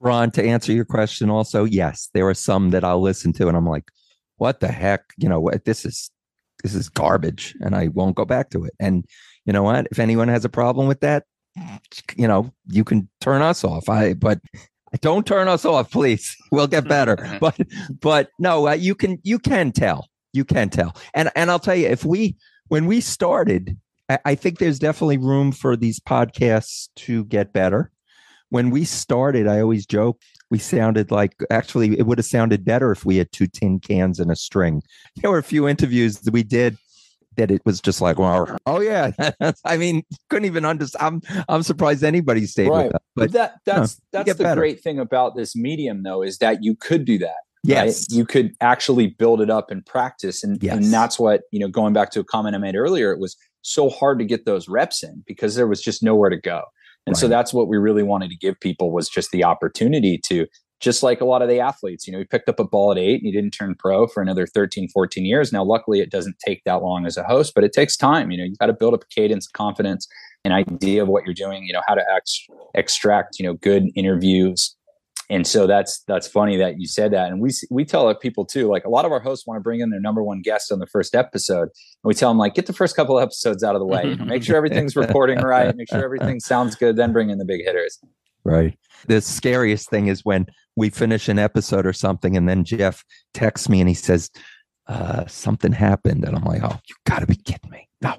[0.00, 3.56] ron to answer your question also yes there are some that i'll listen to and
[3.56, 3.84] i'm like
[4.42, 5.04] what the heck?
[5.18, 6.10] You know, what this is
[6.64, 8.72] this is garbage, and I won't go back to it.
[8.80, 9.04] And
[9.44, 9.86] you know what?
[9.92, 11.24] If anyone has a problem with that,
[12.16, 13.88] you know, you can turn us off.
[13.88, 14.40] I but
[15.00, 16.36] don't turn us off, please.
[16.50, 17.16] We'll get better.
[17.40, 17.56] but
[18.00, 20.08] but no, uh, you can you can tell.
[20.32, 20.96] You can tell.
[21.14, 22.36] And and I'll tell you, if we
[22.68, 23.76] when we started,
[24.08, 27.90] I, I think there's definitely room for these podcasts to get better.
[28.48, 30.20] When we started, I always joke
[30.52, 34.20] we sounded like actually it would have sounded better if we had two tin cans
[34.20, 34.82] and a string.
[35.16, 36.76] There were a few interviews that we did
[37.38, 39.12] that it was just like, well, oh yeah.
[39.64, 41.24] I mean, couldn't even understand.
[41.26, 42.84] I'm I'm surprised anybody stayed right.
[42.84, 43.02] with that.
[43.16, 44.60] But, but that that's that's the better.
[44.60, 47.40] great thing about this medium though is that you could do that.
[47.62, 48.06] Yes.
[48.10, 50.42] you could actually build it up in practice.
[50.42, 50.76] And, Yes.
[50.76, 53.36] and that's what you know going back to a comment i made earlier it was
[53.62, 56.62] so hard to get those reps in because there was just nowhere to go.
[57.06, 60.46] And so that's what we really wanted to give people was just the opportunity to
[60.78, 62.98] just like a lot of the athletes you know he picked up a ball at
[62.98, 65.52] eight and he didn't turn pro for another 13 14 years.
[65.52, 68.38] Now luckily it doesn't take that long as a host but it takes time you
[68.38, 70.06] know you've got to build up a cadence confidence
[70.44, 73.90] an idea of what you're doing you know how to ex- extract you know good
[73.94, 74.76] interviews
[75.30, 78.68] and so that's that's funny that you said that and we we tell people too
[78.68, 80.78] like a lot of our hosts want to bring in their number one guest on
[80.78, 83.74] the first episode and we tell them like get the first couple of episodes out
[83.74, 86.96] of the way you know, make sure everything's recording right make sure everything sounds good
[86.96, 87.98] then bring in the big hitters
[88.44, 88.76] Right.
[89.06, 93.04] The scariest thing is when we finish an episode or something, and then Jeff
[93.34, 94.30] texts me and he says,
[94.88, 96.24] uh, something happened.
[96.24, 97.88] And I'm like, oh, you got to be kidding me.
[98.00, 98.16] No.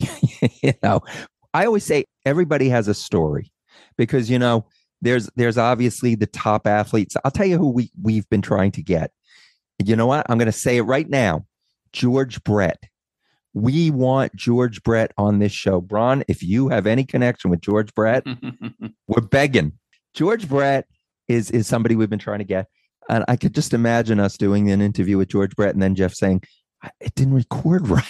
[0.62, 1.00] you know,
[1.52, 3.52] I always say everybody has a story
[3.96, 4.66] because, you know,
[5.02, 7.16] there's there's obviously the top athletes.
[7.24, 9.10] I'll tell you who we, we've been trying to get.
[9.84, 10.26] You know what?
[10.28, 11.46] I'm going to say it right now
[11.92, 12.82] George Brett.
[13.54, 15.80] We want George Brett on this show.
[15.80, 18.24] Braun, if you have any connection with George Brett,
[19.08, 19.72] we're begging.
[20.14, 20.86] George Brett
[21.28, 22.66] is is somebody we've been trying to get,
[23.08, 26.12] and I could just imagine us doing an interview with George Brett, and then Jeff
[26.12, 26.48] saying, "I-
[27.00, 28.04] "It didn't record right."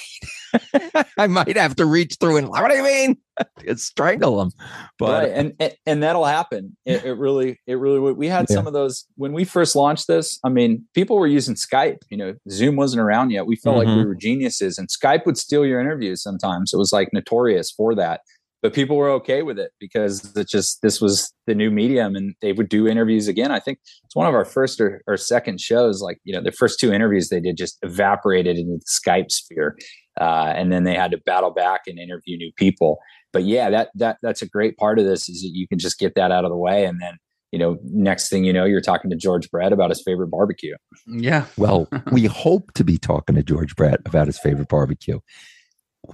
[1.18, 3.16] I might have to reach through and what do you mean?
[3.64, 4.50] It's strangle them.
[4.98, 8.54] But right and, and and that'll happen it, it really it really we had Yeah.
[8.56, 12.16] some of those when we first launched this i mean people were using skype you
[12.16, 13.96] know zoom wasn't around yet we felt like Mhm.
[13.98, 17.94] we were geniuses and skype would steal your interviews sometimes it was like notorious for
[17.94, 18.22] that
[18.66, 22.34] but people were okay with it because it just this was the new medium and
[22.42, 25.60] they would do interviews again i think it's one of our first or, or second
[25.60, 29.30] shows like you know the first two interviews they did just evaporated into the skype
[29.30, 29.76] sphere
[30.20, 32.98] uh, and then they had to battle back and interview new people
[33.32, 36.00] but yeah that that that's a great part of this is that you can just
[36.00, 37.16] get that out of the way and then
[37.52, 40.74] you know next thing you know you're talking to george brett about his favorite barbecue
[41.06, 41.46] yeah.
[41.56, 45.20] well, we hope to be talking to George Brett about his favorite barbecue.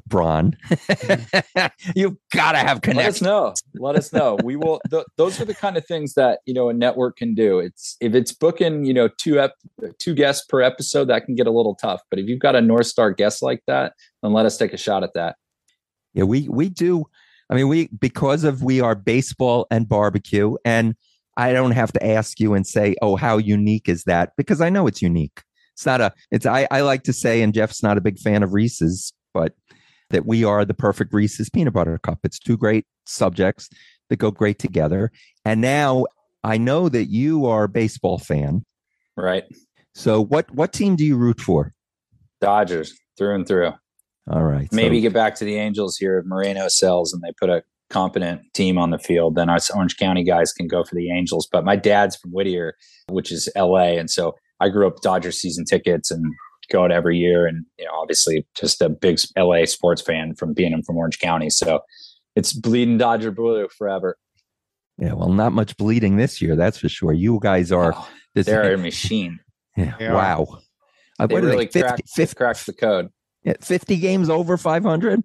[0.06, 0.56] Braun,
[1.96, 3.24] you've got to have let us connection.
[3.26, 6.54] know let us know we will th- those are the kind of things that you
[6.54, 9.54] know a network can do it's if it's booking you know two ep-
[9.98, 12.60] two guests per episode that can get a little tough but if you've got a
[12.60, 15.36] north star guest like that then let us take a shot at that
[16.14, 17.06] Yeah, we we do.
[17.50, 20.94] I mean, we because of we are baseball and barbecue, and
[21.36, 24.70] I don't have to ask you and say, "Oh, how unique is that?" Because I
[24.70, 25.42] know it's unique.
[25.74, 26.12] It's not a.
[26.30, 29.54] It's I I like to say, and Jeff's not a big fan of Reese's, but
[30.12, 32.20] that we are the perfect Reese's peanut butter cup.
[32.22, 33.68] It's two great subjects
[34.08, 35.10] that go great together.
[35.44, 36.04] And now
[36.44, 38.64] I know that you are a baseball fan.
[39.16, 39.44] right
[39.94, 41.74] So what what team do you root for?
[42.40, 43.72] dodgers through and through
[44.30, 47.30] All right, so- maybe get back to the angels here if moreno sells and they
[47.38, 50.94] put a competent team on the field then us orange county guys can go for
[50.96, 52.74] the angels but my dad's from whittier
[53.10, 56.24] which is la and so i grew up dodger season tickets and
[56.70, 60.52] go out every year and you know obviously just a big la sports fan from
[60.52, 61.80] being from orange county so
[62.36, 64.16] it's bleeding dodger blue forever
[64.98, 67.12] yeah, well, not much bleeding this year, that's for sure.
[67.12, 68.46] You guys are Oh, this.
[68.46, 69.40] they're a machine
[69.76, 70.60] Yeah, They wow.
[71.18, 71.80] Uh, they what are really they?
[71.80, 73.08] 50, cracked, 50, cracked the code
[73.42, 75.22] yeah, 50 games over 500?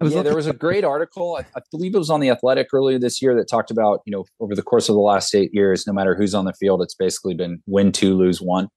[0.00, 1.36] I was yeah, there was a great article.
[1.36, 4.12] I, I believe it was on the Athletic earlier this year that talked about you
[4.12, 6.80] know over the course of the last eight years, no matter who's on the field,
[6.80, 8.68] it's basically been win two, lose one,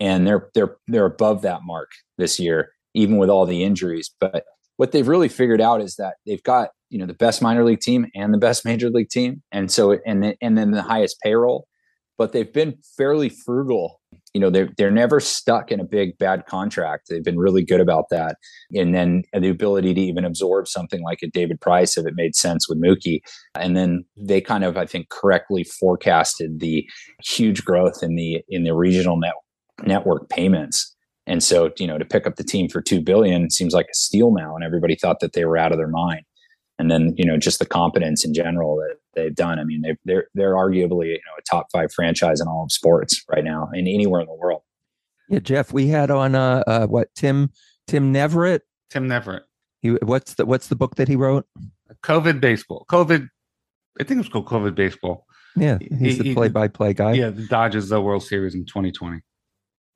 [0.00, 4.10] and they're they're they're above that mark this year, even with all the injuries.
[4.18, 4.44] But
[4.76, 7.80] what they've really figured out is that they've got you know the best minor league
[7.80, 11.18] team and the best major league team, and so and then, and then the highest
[11.22, 11.66] payroll.
[12.18, 14.00] But they've been fairly frugal.
[14.34, 17.06] You know, they're they're never stuck in a big bad contract.
[17.08, 18.36] They've been really good about that
[18.74, 22.36] and then the ability to even absorb something like a David Price if it made
[22.36, 23.20] sense with Mookie.
[23.54, 26.86] And then they kind of, I think, correctly forecasted the
[27.24, 29.32] huge growth in the in the regional net,
[29.86, 30.94] network payments.
[31.26, 33.94] And so, you know, to pick up the team for two billion seems like a
[33.94, 36.22] steal now, and everybody thought that they were out of their mind.
[36.78, 39.58] And then, you know, just the competence in general that they've done.
[39.58, 42.72] I mean, they, they're they're arguably you know a top five franchise in all of
[42.72, 44.62] sports right now, and anywhere in the world.
[45.28, 47.50] yeah, Jeff, we had on uh, uh what Tim
[47.86, 48.60] Tim Neverett.
[48.88, 49.42] Tim Neverett.
[49.82, 51.46] He what's the what's the book that he wrote?
[52.02, 52.86] COVID baseball.
[52.90, 53.28] COVID.
[54.00, 55.26] I think it was called COVID baseball.
[55.56, 57.12] Yeah, He- he's the he- play-by-play guy.
[57.12, 59.20] Yeah, the Dodgers the World Series in 2020.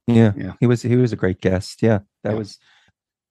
[0.07, 0.53] Yeah, Yeah.
[0.61, 1.83] He was he was a great guest.
[1.83, 2.39] Yeah, that Yeah.
[2.39, 2.59] was.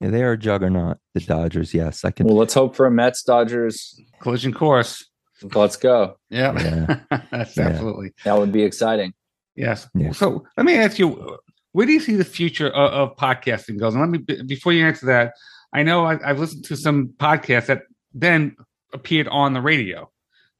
[0.02, 0.98] Yeah, they are a juggernaut.
[1.14, 1.74] The Dodgers.
[1.74, 2.26] Yes, I can.
[2.28, 3.98] Well, let's hope for a Mets Dodgers.
[4.20, 5.06] Collision course.
[5.54, 6.18] Let's go.
[6.30, 6.52] Yeah,
[7.32, 7.68] That's Yeah.
[7.68, 9.14] absolutely That would be exciting.
[9.56, 9.88] yes.
[9.94, 10.12] Yeah.
[10.12, 11.38] So let me ask you,
[11.74, 13.94] where do you see the future of, of podcasting goes?
[13.96, 15.34] And let me before you answer that,
[15.74, 17.84] I know I, I've listened to some podcasts that
[18.14, 18.56] then
[18.94, 20.10] appeared on the radio.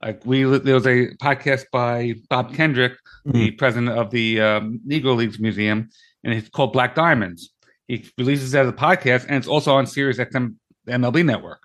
[0.04, 2.92] Like we, there was a podcast by Bob Kendrick,
[3.24, 5.88] the president of the um, Negro Leagues Museum,
[6.22, 7.50] and it's called Black Diamonds.
[7.88, 11.62] He releases it as a podcast, and it's also on Sirius XM MLB Network.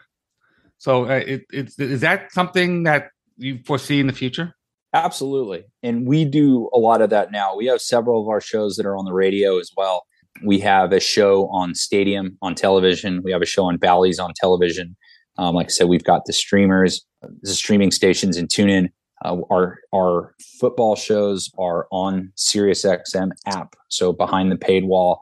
[0.78, 4.56] So, uh, it, it's is that something that you foresee in the future?
[4.94, 5.66] Absolutely.
[5.84, 7.58] And we do a lot of that now.
[7.58, 10.06] We have several of our shows that are on the radio as well.
[10.44, 13.22] We have a show on Stadium on television.
[13.22, 14.96] We have a show on Bally's on television.
[15.38, 18.90] Um, like I said, we've got the streamers, the streaming stations and TuneIn.
[19.26, 25.22] Uh, our our football shows are on SiriusXM app, so behind the paid wall.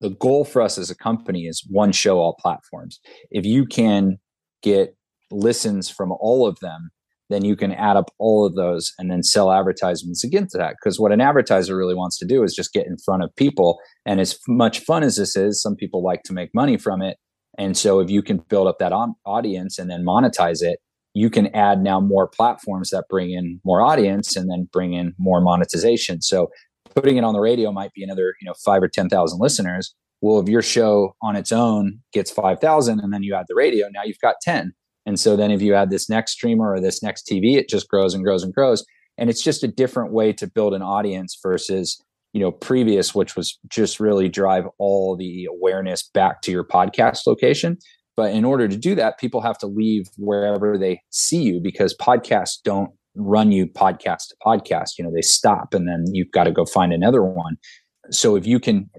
[0.00, 3.00] The goal for us as a company is one show, all platforms.
[3.30, 4.18] If you can
[4.62, 4.96] get
[5.30, 6.90] listens from all of them,
[7.30, 10.76] then you can add up all of those and then sell advertisements against that.
[10.78, 13.78] Because what an advertiser really wants to do is just get in front of people.
[14.04, 17.16] And as much fun as this is, some people like to make money from it.
[17.56, 18.92] And so if you can build up that
[19.24, 20.80] audience and then monetize it,
[21.14, 25.14] you can add now more platforms that bring in more audience and then bring in
[25.18, 26.22] more monetization.
[26.22, 26.50] So
[26.94, 29.94] putting it on the radio might be another, you know, five or 10,000 listeners.
[30.20, 33.88] Well, if your show on its own gets 5,000 and then you add the radio,
[33.88, 34.72] now you've got 10.
[35.06, 37.88] And so then if you add this next streamer or this next TV, it just
[37.88, 38.84] grows and grows and grows.
[39.18, 43.34] And it's just a different way to build an audience versus, you know, previous, which
[43.34, 47.78] was just really drive all the awareness back to your podcast location.
[48.20, 51.96] But in order to do that, people have to leave wherever they see you because
[51.96, 54.98] podcasts don't run you podcast to podcast.
[54.98, 57.56] You know, they stop and then you've got to go find another one.
[58.10, 58.90] So if you can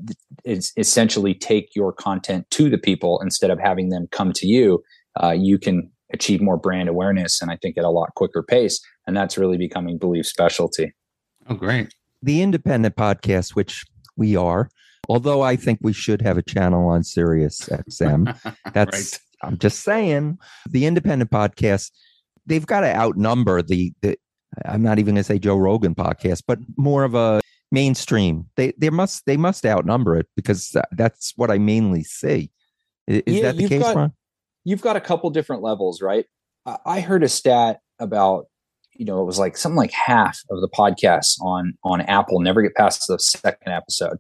[0.44, 4.82] it's essentially take your content to the people instead of having them come to you,
[5.22, 8.84] uh, you can achieve more brand awareness and I think at a lot quicker pace.
[9.06, 10.94] And that's really becoming Bleav specialty.
[11.48, 11.94] Oh, great.
[12.24, 13.84] The independent podcast, which
[14.18, 14.72] we are,
[15.12, 18.22] although I think we should have a channel on Sirius XM.
[18.74, 19.20] That's Right.
[19.44, 20.38] I'm just saying
[20.70, 21.92] the independent podcast,
[22.46, 24.16] they've got to outnumber the, the
[24.66, 28.46] I'm not even gonna say Joe Rogan podcast, but more of a mainstream.
[28.56, 32.52] They they must they must outnumber it because that's what I mainly see.
[33.08, 34.14] Is Yeah, that the case, got- Ron?
[34.64, 36.26] you've got a couple different levels, right?
[36.66, 38.46] I I heard a stat about,
[38.94, 42.62] you know, it was like something like half of the podcasts on on Apple never
[42.62, 44.18] get past the second episode.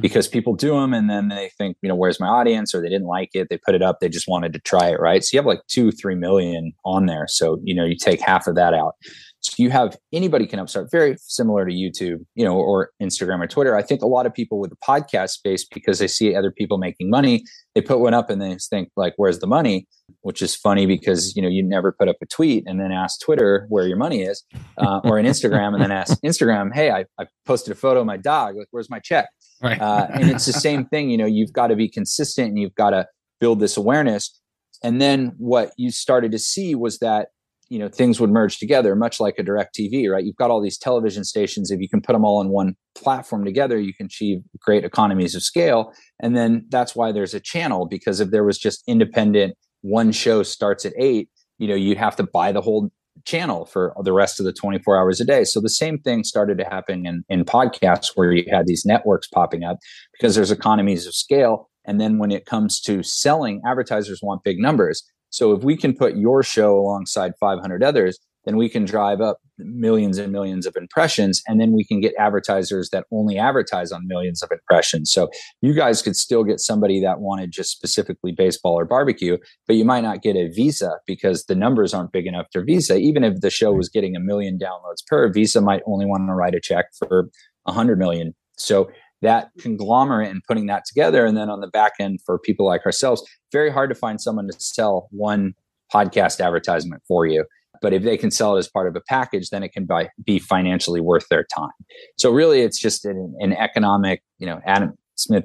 [0.00, 2.74] Because people do them and then they think, you know, where's my audience?
[2.74, 5.00] Or they didn't like it, they put it up, they just wanted to try it,
[5.00, 5.22] right?
[5.22, 7.26] So you have like two, three million on there.
[7.28, 8.94] So you know, you take half of that out.
[9.42, 13.46] So you have anybody can upstart, very similar to YouTube, you know, or Instagram or
[13.46, 13.74] Twitter.
[13.74, 16.76] I think a lot of people with the podcast space because they see other people
[16.76, 19.86] making money, they put one up and they think like, "Where's the money?"
[20.20, 23.20] Which is funny because you know you never put up a tweet and then ask
[23.20, 24.44] Twitter where your money is,
[24.76, 28.06] uh, or an Instagram and then ask Instagram, "Hey, I, I posted a photo of
[28.06, 28.56] my dog.
[28.56, 29.30] Like, where's my check?"
[29.62, 29.80] Right.
[29.80, 32.74] uh, and it's the same thing you know you've got to be consistent and you've
[32.74, 33.06] got to
[33.40, 34.38] build this awareness.
[34.82, 37.28] And then what you started to see was that
[37.68, 40.24] you know things would merge together much like a direct tv right?
[40.24, 41.70] You've got all these television stations.
[41.70, 45.34] If you can put them all on one platform together you can achieve great economies
[45.34, 45.92] of scale.
[46.20, 50.42] And then that's why there's a channel because if there was just independent one show
[50.42, 52.90] starts at eight you know you'd have to buy the whole
[53.24, 55.44] channel for the rest of the 24 hours a day.
[55.44, 59.28] So the same thing started to happen in, in podcasts where you had these networks
[59.28, 59.78] popping up
[60.12, 61.68] because there's economies of scale.
[61.84, 65.02] And then when it comes to selling, advertisers want big numbers.
[65.30, 69.38] So if we can put your show alongside 500 others, then we can drive up
[69.58, 71.42] millions and millions of impressions.
[71.46, 75.12] And then we can get advertisers that only advertise on millions of impressions.
[75.12, 75.28] So
[75.60, 79.84] you guys could still get somebody that wanted just specifically baseball or barbecue, but you
[79.84, 82.96] might not get a Visa because the numbers aren't big enough for Visa.
[82.96, 86.34] Even if the show was getting a million downloads per, Visa might only want to
[86.34, 87.28] write a check for
[87.66, 88.34] a hundred million.
[88.56, 88.90] So
[89.22, 92.86] that conglomerate and putting that together, and then on the back end for people like
[92.86, 93.22] ourselves,
[93.52, 95.52] very hard to find someone to sell one
[95.92, 97.44] podcast advertisement for you.
[97.80, 100.10] But if they can sell it as part of a package, then it can buy,
[100.24, 101.70] be financially worth their time.
[102.18, 105.44] So really, it's just an, an economic, you know, Adam Smith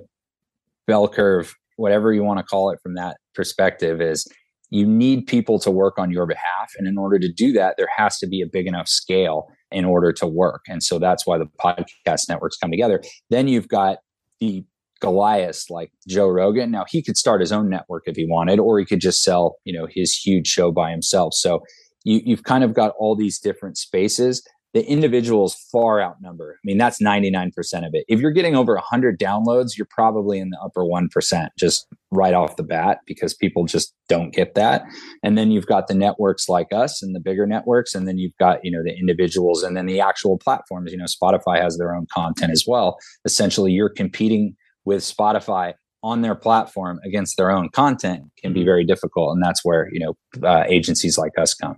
[0.88, 4.28] bell curve, whatever you want to call it from that perspective is
[4.70, 6.74] you need people to work on your behalf.
[6.78, 9.86] And in order to do that, there has to be a big enough scale in
[9.86, 10.62] order to work.
[10.68, 13.02] And so that's why the podcast networks come together.
[13.30, 14.00] Then you've got
[14.40, 14.66] the
[15.02, 16.72] Goliaths like Joe Rogan.
[16.72, 19.58] Now he could start his own network if he wanted, or he could just sell,
[19.66, 21.34] you know, his huge show by himself.
[21.34, 21.64] So
[22.06, 24.42] you, you've kind of got all these different spaces
[24.76, 26.58] the individuals far outnumber.
[26.58, 27.48] I mean, that's 99%
[27.88, 28.04] of it.
[28.10, 32.58] If you're getting over 100 downloads, you're probably in the upper 1% just right off
[32.58, 34.84] the bat because people just don't get that.
[35.24, 37.96] And then you've got the networks like us and the bigger networks.
[37.96, 40.92] And then you've got, you know, the individuals and then the actual platforms.
[40.92, 42.98] You know, Spotify has their own content as well.
[43.24, 48.84] Essentially, you're competing with Spotify on their platform against their own content can be very
[48.84, 49.34] difficult.
[49.34, 51.78] And that's where, you know, uh, agencies like us come.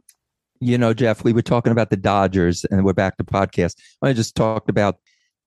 [0.60, 3.76] You know, Jeff, we were talking about the Dodgers and we're back to podcast.
[4.02, 4.98] I just talked about,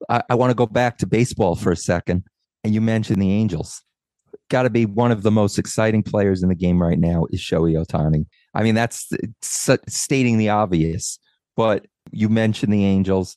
[0.08, 2.24] I, I want to go back to baseball for a second.
[2.62, 3.82] And you mentioned the Angels.
[4.50, 7.40] Got to be one of the most exciting players in the game right now is
[7.40, 8.26] Shohei Ohtani.
[8.54, 9.10] I mean, that's
[9.42, 11.18] stating the obvious,
[11.56, 13.36] but you mentioned the Angels.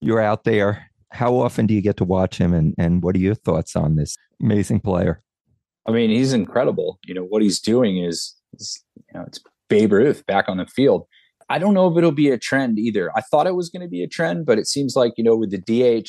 [0.00, 0.90] You're out there.
[1.10, 2.52] How often do you get to watch him?
[2.52, 5.22] And, and what are your thoughts on this amazing player?
[5.86, 6.98] I mean, he's incredible.
[7.06, 9.40] You know, what he's doing is, is you know, it's
[9.70, 11.06] Babe Ruth back on the field.
[11.48, 13.10] I don't know if it'll be a trend either.
[13.16, 15.34] I thought it was going to be a trend, but it seems like, you know,
[15.34, 16.08] with the DH,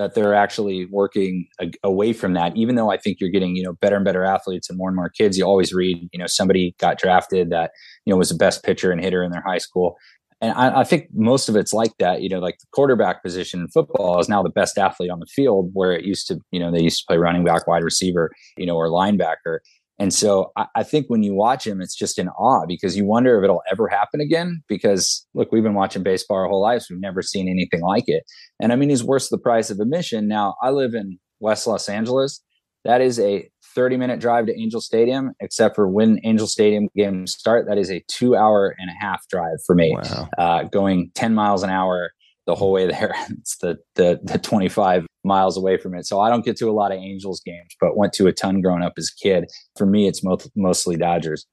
[0.00, 2.56] that they're actually working a, away from that.
[2.56, 4.96] Even though I think you're getting, you know, better and better athletes and more and
[4.96, 7.72] more kids, you always read, you know, somebody got drafted that,
[8.06, 9.96] you know, was the best pitcher and hitter in their high school.
[10.40, 12.22] And I, I think most of it's like that.
[12.22, 15.26] You know, like the quarterback position in football is now the best athlete on the
[15.26, 18.30] field, where it used to, you know, they used to play running back, wide receiver,
[18.56, 19.58] you know, or linebacker.
[20.00, 23.04] And so I, I, think when you watch him, it's just in awe because you
[23.04, 24.62] wonder if it'll ever happen again.
[24.66, 26.86] Because look, we've been watching baseball our whole lives.
[26.88, 28.24] We've never seen anything like it.
[28.58, 30.26] And I mean, he's worth the price of admission.
[30.26, 32.42] Now, I live in West Los Angeles.
[32.84, 37.34] That is a 30 minute drive to Angel Stadium, except for when Angel Stadium games
[37.34, 37.66] start.
[37.68, 40.28] That is a two hour and a half drive for me, wow.
[40.38, 42.10] uh, going 10 miles an hour
[42.46, 43.14] the whole way there.
[43.30, 46.06] It's the, the, the 25 miles away from it.
[46.06, 48.60] So I don't get to a lot of Angels games, but went to a ton
[48.60, 49.46] growing up as a kid.
[49.76, 51.46] For me, it's mo- mostly Dodgers.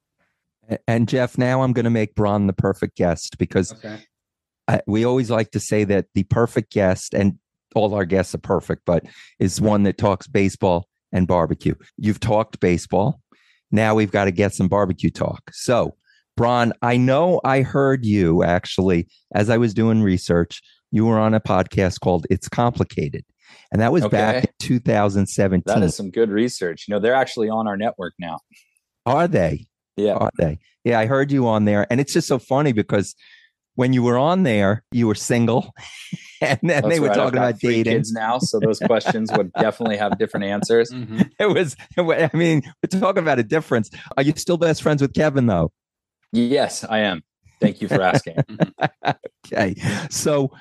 [0.87, 3.99] And Jeff, now I'm going to make Bron the perfect guest because okay.
[4.67, 7.37] I, we always like to say that the perfect guest, and
[7.73, 9.05] all our guests are perfect, but
[9.39, 11.75] is one that talks baseball and barbecue.
[11.97, 13.21] You've talked baseball.
[13.71, 15.41] Now we've got to get some barbecue talk.
[15.53, 15.95] So,
[16.35, 20.61] Bron, I know I heard you actually as I was doing research.
[20.91, 23.25] You were on a podcast called It's Complicated
[23.71, 24.17] and that was okay.
[24.17, 25.63] back in 2017.
[25.65, 26.85] That is some good research.
[26.87, 28.39] You know, they're actually on our network now.
[29.05, 29.67] Are they?
[29.95, 30.13] Yeah.
[30.13, 30.59] Are they?
[30.83, 33.15] Yeah, I heard you on there, and it's just so funny because
[33.75, 35.73] when you were on there, you were single,
[36.41, 37.15] and then That's they were right.
[37.15, 37.93] talking about dating.
[37.93, 40.91] Kids now, so those questions would definitely have different answers.
[40.91, 41.21] Mm-hmm.
[41.39, 41.75] It was.
[41.97, 43.89] I mean, we're talking about a difference.
[44.17, 45.71] Are you still best friends with Kevin though?
[46.31, 47.23] Yes, I am.
[47.59, 48.37] Thank you for asking.
[49.45, 49.75] okay,
[50.09, 50.51] so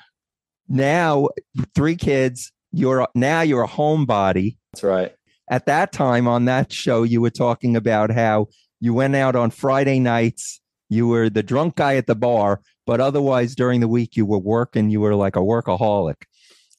[0.67, 1.29] now
[1.75, 4.57] three kids, you're now you're a homebody.
[4.73, 5.13] That's right.
[5.49, 8.47] At that time on that show, you were talking about how
[8.79, 10.61] you went out on Friday nights.
[10.89, 14.37] You were the drunk guy at the bar, but otherwise during the week you were
[14.37, 14.89] working.
[14.89, 16.23] You were like a workaholic.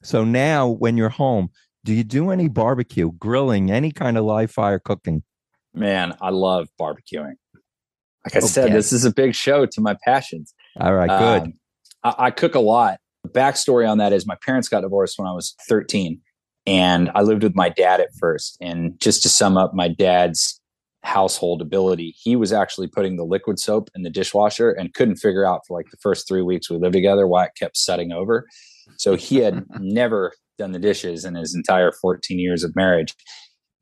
[0.03, 1.51] So now when you're home,
[1.85, 5.25] do you do any barbecue, grilling, any kind of live fire cooking?
[5.75, 7.35] Man, I love barbecuing.
[8.25, 8.47] Like I okay.
[8.47, 10.55] said, this is a big show to my passions.
[10.79, 11.43] All right, good.
[11.43, 11.55] Um,
[12.05, 12.99] I, I, cook a lot
[13.33, 16.21] backstory on that is my parents got divorced when I was 13
[16.67, 18.57] and I lived with my dad at first.
[18.61, 20.61] And just to sum up my dad's
[21.03, 25.47] household ability, he was actually putting the liquid soap in the dishwasher and couldn't figure
[25.47, 28.47] out for like the first three weeks we lived together why it kept setting over.
[28.99, 33.15] So he had never done the dishes in his entire 14 years of marriage.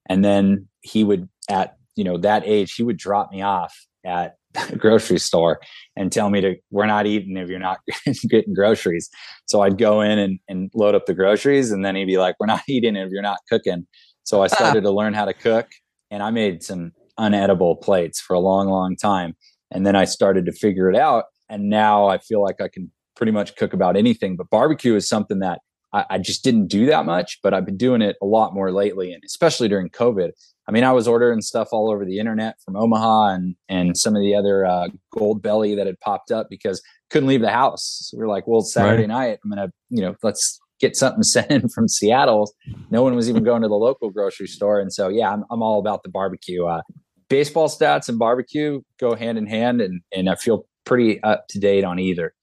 [0.08, 3.74] And then he would, at you know that age, he would drop me off
[4.04, 4.36] at
[4.78, 5.60] grocery store
[5.96, 7.78] and tell me to we're not eating if you're not
[8.28, 9.08] getting groceries.
[9.46, 12.36] So i'd go in and, and load up the groceries and then he'd be like
[12.38, 13.86] we're not eating if you're not cooking.
[14.24, 14.48] So i ah.
[14.48, 15.68] started to learn how to cook
[16.10, 19.34] and i made some unedible plates for a long long time.
[19.70, 22.90] And then i started to figure it out and now i feel like i can
[23.16, 25.60] pretty much cook about anything but barbecue is something that
[25.92, 28.72] I, I just didn't do that much but i've been doing it a lot more
[28.72, 30.32] lately and especially during covid
[30.68, 34.16] I mean, I was ordering stuff all over the internet from Omaha and and some
[34.16, 38.08] of the other uh, Goldbelly that had popped up because couldn't leave the house.
[38.10, 39.08] So we are like, well, Saturday right.
[39.08, 42.52] night, I'm gonna, you know, let's get something sent in from Seattle.
[42.90, 45.62] No one was even going to the local grocery store, and so yeah, I'm I'm
[45.62, 46.66] all about the barbecue.
[46.66, 46.82] Uh,
[47.28, 51.60] baseball stats and barbecue go hand in hand, and and I feel pretty up to
[51.60, 52.34] date on either.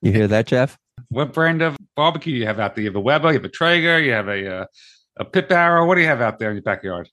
[0.00, 0.78] You hear that, Jeff?
[1.08, 2.84] What brand of barbecue you have out there?
[2.84, 4.66] You have a Weber, you have a Traeger, you have a uh,
[5.18, 5.86] a pit barrel.
[5.86, 7.08] What do you have out there in your backyard?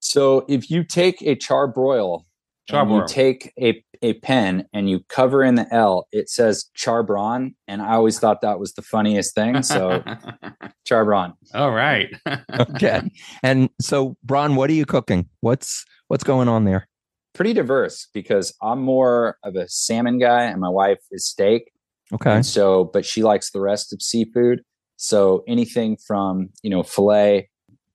[0.00, 2.22] So if you take a charbroil,
[2.70, 3.00] charbroil.
[3.00, 7.54] you take a, a pen and you cover in the L, it says charbron.
[7.66, 9.62] And I always thought that was the funniest thing.
[9.62, 10.04] So
[10.88, 11.34] charbron.
[11.54, 12.14] All right.
[12.60, 13.02] okay.
[13.42, 15.28] And so Bron, what are you cooking?
[15.40, 16.88] What's what's going on there?
[17.34, 21.70] Pretty diverse because I'm more of a salmon guy and my wife is steak.
[22.12, 22.36] Okay.
[22.36, 24.60] And so, but she likes the rest of seafood.
[24.96, 27.48] So anything from, you know, filet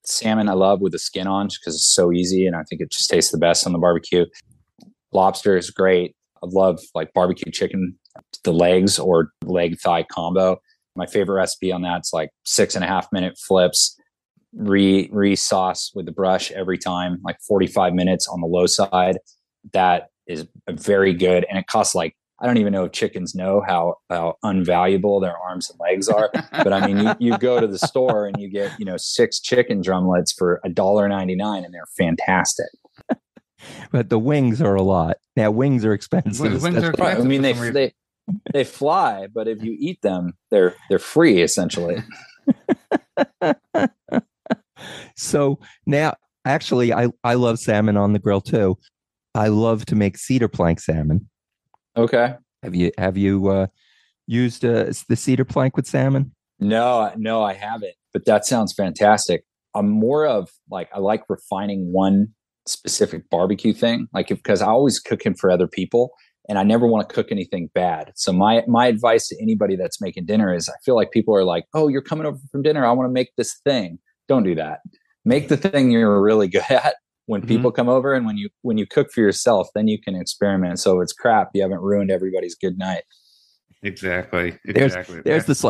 [0.04, 2.92] Salmon I love with the skin on because it's so easy and I think it
[2.92, 4.26] just tastes the best on the barbecue.
[5.14, 6.16] Lobster is great.
[6.44, 7.98] I love like barbecue chicken,
[8.44, 10.58] the legs or leg thigh combo.
[10.96, 13.96] My favorite recipe on that's like six and a half minute flips,
[14.54, 19.18] re re sauce with the brush every time, like 45 minutes on the low side.
[19.74, 21.46] That is very good.
[21.50, 25.38] And it costs like I don't even know if chickens know how how unvaluable their
[25.38, 26.32] arms and legs are.
[26.52, 29.40] but I mean, you, you go to the store and you get you know six
[29.40, 32.70] chicken drumlets for a dollar ninety nine, and they're fantastic.
[33.92, 35.18] But the wings are a lot.
[35.36, 36.40] Now wings are expensive.
[36.40, 37.00] Wings are expensive.
[37.00, 37.16] Right.
[37.16, 37.74] I mean, they reason.
[37.76, 37.94] they
[38.54, 42.04] they fly, but if you eat them, they're they're free essentially.
[45.16, 46.16] so now
[46.46, 48.78] actually I, I love salmon on the grill too.
[49.36, 51.30] I love to make cedar plank salmon.
[51.96, 52.36] Okay.
[52.64, 53.68] Have you have you uh,
[54.28, 56.32] used uh, the cedar plank with salmon?
[56.60, 57.96] No, no, I haven't.
[58.14, 59.44] But that sounds fantastic.
[59.74, 62.28] I'm more of like I like refining one
[62.68, 66.12] specific barbecue thing, like because I always cooking for other people,
[66.48, 68.12] and I never want to cook anything bad.
[68.16, 71.46] So my my advice to anybody that's making dinner is I feel like people are
[71.46, 72.86] like, oh, you're coming over from dinner.
[72.86, 73.98] I want to make this thing.
[74.28, 74.80] Don't do that.
[75.26, 76.96] Make the thing you're really good at
[77.32, 77.48] when Mhm.
[77.48, 80.80] people come over, and when you when you cook for yourself, then you can experiment.
[80.80, 83.04] So if it's crap, you haven't ruined everybody's good night.
[83.84, 84.58] Exactly.
[84.66, 85.22] There's- Exactly.
[85.26, 85.70] There's the sl-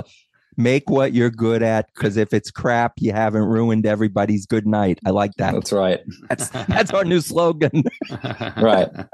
[0.57, 4.99] make what you're good at because if it's crap, you haven't ruined everybody's good night.
[5.05, 5.53] I like that.
[5.53, 6.01] That's right.
[6.29, 7.83] That's that's our new slogan.
[8.57, 8.89] Right.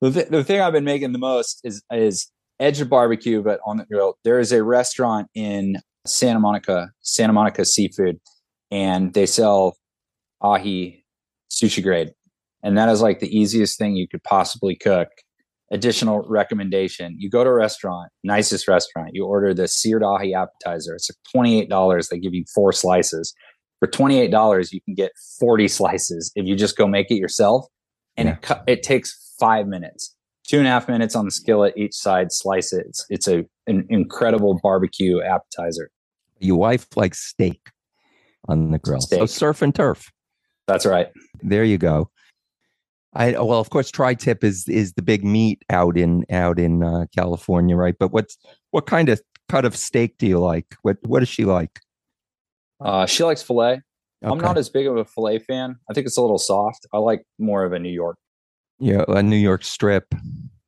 [0.00, 2.28] The, th- the thing I've been making the most is is
[2.58, 4.18] edge of barbecue, but on the grill.
[4.24, 5.76] There is a restaurant in
[6.06, 8.18] Santa Monica, Santa Monica Seafood,
[8.72, 9.76] and they sell
[10.40, 11.01] ahi
[11.62, 12.12] sushi grade,
[12.62, 15.08] and that is like the easiest thing you could possibly cook.
[15.70, 20.94] Additional recommendation: you go to a restaurant, nicest restaurant, you order the seared ahi appetizer.
[20.94, 22.08] It's like twenty eight dollars.
[22.08, 23.34] They give you four slices.
[23.78, 27.16] For twenty eight dollars, you can get forty slices if you just go make it
[27.16, 27.66] yourself
[28.16, 30.14] and it cu- it takes five minutes,
[30.46, 32.32] two and a half minutes on the skillet each side.
[32.32, 32.86] Slice it.
[32.88, 35.90] It's, it's a an incredible barbecue appetizer.
[36.38, 37.60] Your wife likes steak
[38.48, 39.00] on the grill.
[39.00, 40.10] So surf and turf.
[40.66, 41.08] That's right.
[41.42, 42.10] There you go.
[43.14, 47.06] I well, of course, tri-tip is is the big meat out in out in uh,
[47.14, 47.94] California, right?
[47.98, 48.38] But what's
[48.70, 50.76] what kind of cut of steak do you like?
[50.82, 51.80] What what does she like?
[52.80, 53.80] Uh, she likes filet.
[54.22, 55.76] I'm not as big of a filet fan.
[55.90, 56.86] I think it's a little soft.
[56.92, 58.16] I like more of a New York.
[58.78, 60.14] yeah, a New York strip.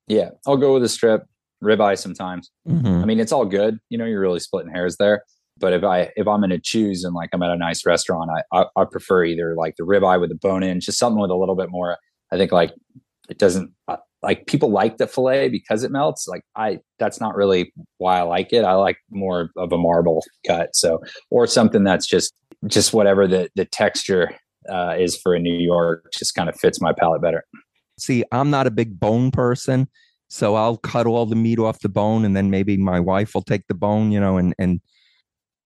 [0.08, 1.22] Yeah, I'll go with a strip,
[1.62, 2.50] ribeye sometimes.
[2.68, 3.00] Mhm.
[3.02, 3.78] I mean, it's all good.
[3.90, 5.22] You know, you're really splitting hairs there.
[5.58, 8.30] But if I if I'm going to choose and like I'm at a nice restaurant,
[8.30, 11.30] I, I I prefer either like the ribeye with the bone in, just something with
[11.30, 11.96] a little bit more.
[12.32, 12.72] I think like
[13.28, 16.26] it doesn't uh, like people like the fillet because it melts.
[16.26, 18.64] Like I that's not really why I like it.
[18.64, 20.74] I like more of a marble cut.
[20.74, 21.00] So
[21.30, 22.34] or something that's just
[22.66, 24.30] just whatever the the texture
[24.68, 27.44] uh, is for a New York just kind of fits my palate better.
[27.98, 29.88] See, I'm not a big bone person,
[30.28, 33.42] so I'll cut all the meat off the bone, and then maybe my wife will
[33.42, 34.80] take the bone, you know, and and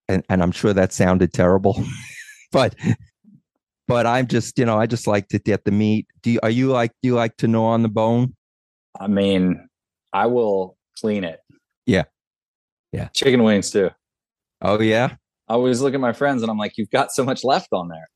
[0.09, 1.83] and, and I'm sure that sounded terrible,
[2.53, 2.75] but
[3.87, 6.07] but I'm just, you know, I just like to get the meat.
[6.23, 8.35] Do you, are you like do you like to gnaw on the bone?
[9.01, 9.69] I mean,
[10.13, 11.41] I will clean it.
[11.87, 12.05] Yeah.
[12.93, 13.09] Yeah.
[13.15, 13.91] Chicken wings too.
[14.61, 15.15] Oh yeah,
[15.49, 17.89] I always look at my friends and I'm like, you've got so much left on
[17.89, 18.09] there.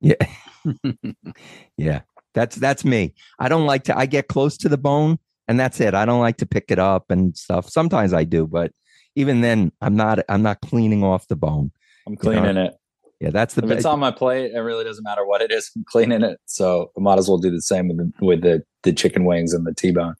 [0.00, 0.72] yeah,
[1.76, 2.00] yeah.
[2.32, 3.14] That's that's me.
[3.40, 3.98] I don't like to.
[3.98, 5.18] I get close to the bone,
[5.48, 5.94] and that's it.
[5.94, 7.68] I don't like to pick it up and stuff.
[7.68, 8.70] Sometimes I do, but
[9.16, 10.20] even then, I'm not.
[10.28, 11.72] I'm not cleaning off the bone.
[12.06, 12.74] I'm cleaning it.
[13.20, 13.76] Yeah, that's the If best.
[13.78, 15.70] it's on my plate, it really doesn't matter what it is.
[15.76, 16.40] I'm cleaning it.
[16.46, 19.52] So I might as well do the same with the, with the, the chicken wings
[19.52, 20.14] and the T-bone.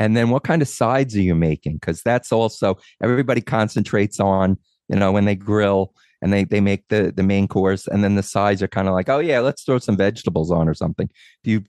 [0.00, 1.74] And then what kind of sides are you making?
[1.74, 4.58] Because that's also everybody concentrates on,
[4.88, 8.16] you know, when they grill and they they make the the main course, and then
[8.16, 11.08] the sides are kind of like, oh yeah, let's throw some vegetables on or something.
[11.44, 11.64] Do you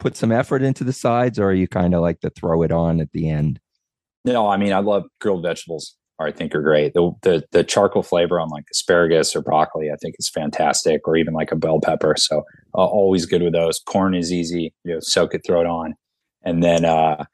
[0.00, 2.72] put some effort into the sides, or are you kind of like to throw it
[2.72, 3.60] on at the end?
[4.24, 5.94] No, I mean, I love grilled vegetables.
[6.20, 6.94] I think are great.
[6.94, 11.06] The, the the charcoal flavor on like asparagus or broccoli, I think is fantastic.
[11.06, 12.14] Or even like a bell pepper.
[12.18, 12.38] So
[12.74, 13.78] uh, always good with those.
[13.78, 14.74] Corn is easy.
[14.84, 15.94] You know, soak it, throw it on,
[16.42, 17.24] and then uh,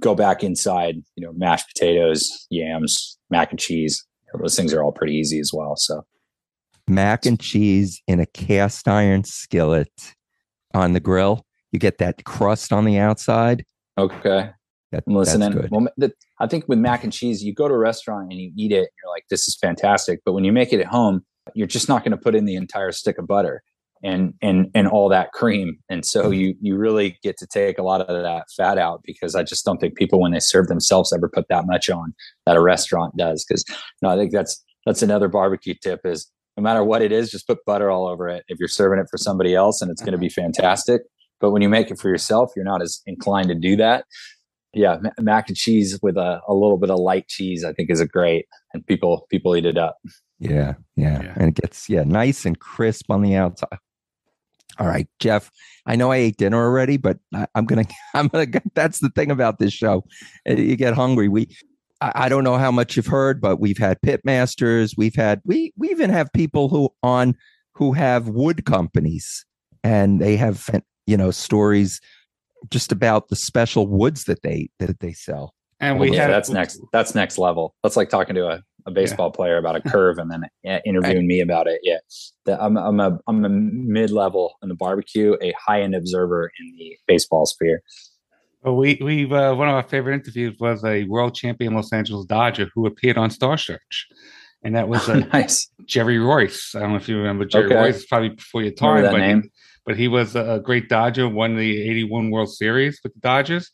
[0.00, 0.96] go back inside.
[1.16, 4.04] You know, mashed potatoes, yams, mac and cheese.
[4.38, 5.74] Those things are all pretty easy as well.
[5.76, 6.04] So
[6.88, 10.14] Mac and cheese in a cast iron skillet
[10.74, 11.44] on the grill.
[11.70, 13.64] You get that crust on the outside.
[13.98, 14.50] okay,
[14.92, 15.68] That, I'm listening.
[15.70, 15.88] Well,
[16.40, 18.78] I think with mac and cheese, you go to a restaurant and you eat it,
[18.78, 21.24] and you're like, "This is fantastic." But when you make it at home,
[21.54, 23.62] you're just not going to put in the entire stick of butter
[24.02, 26.38] and and and all that cream, and so mm.
[26.38, 29.64] you you really get to take a lot of that fat out because I just
[29.64, 32.14] don't think people when they serve themselves ever put that much on
[32.46, 33.44] that a restaurant does.
[33.46, 33.64] Because
[34.00, 37.46] no, I think that's that's another barbecue tip is no matter what it is, just
[37.46, 38.44] put butter all over it.
[38.48, 40.22] If you're serving it for somebody else, and it's going to mm-hmm.
[40.22, 41.02] be fantastic.
[41.40, 44.04] But when you make it for yourself, you're not as inclined to do that
[44.74, 48.00] yeah, mac and cheese with a, a little bit of light cheese, I think is
[48.00, 49.96] a great, and people people eat it up.
[50.38, 51.32] Yeah, yeah, Yeah.
[51.36, 53.78] and it gets yeah nice and crisp on the outside.
[54.78, 55.50] All right, Jeff.
[55.86, 57.84] I know I ate dinner already, but I, I'm gonna.
[58.14, 58.46] I'm gonna.
[58.74, 60.04] That's the thing about this show.
[60.48, 61.28] Uh, You get hungry.
[61.28, 61.48] We.
[62.00, 64.94] I, I don't know how much you've heard, but we've had pit masters.
[64.96, 65.40] We've had.
[65.44, 65.72] We.
[65.76, 67.34] We even have people who on
[67.74, 69.44] who have wood companies,
[69.82, 70.68] and they have
[71.08, 72.00] you know stories
[72.70, 75.54] just about the special woods that they that they sell.
[75.80, 76.80] And we yeah, had that's next.
[76.92, 77.74] That's next level.
[77.82, 81.28] That's like talking to a, a baseball player about a curve and then uh, interviewing
[81.28, 81.80] me about it.
[81.84, 81.98] Yeah,
[82.46, 86.50] The- I'm I'm a I'm a mid level in the barbecue, a high end observer
[86.58, 87.82] in the baseball sphere.
[88.64, 92.26] Well, we we uh, one of our favorite interviews was a world champion Los Angeles
[92.26, 94.08] Dodger who appeared on Star Search,
[94.64, 95.70] and that was uh, nice.
[95.86, 96.74] Jerry Reuss.
[96.74, 97.76] I don't know if you remember Jerry Okay.
[97.76, 99.50] Reuss, probably before your time, that but he, name?
[99.88, 103.70] But he was a great Dodger, won the '81 World Series with the Dodgers,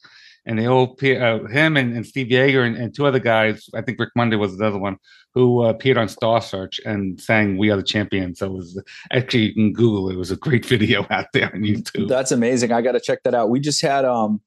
[0.47, 3.69] and all appear, uh, him and, and Steve Yeager and, and two other guys.
[3.75, 4.97] I think Rick Monday was the other one
[5.33, 8.81] who uh, appeared on Star Search and sang "We Are the Champions." So it was
[9.11, 10.15] actually you can Google it.
[10.15, 12.07] It was a great video out there on YouTube.
[12.07, 12.71] That's amazing.
[12.71, 13.51] I got to check that out.
[13.51, 14.41] We just had um,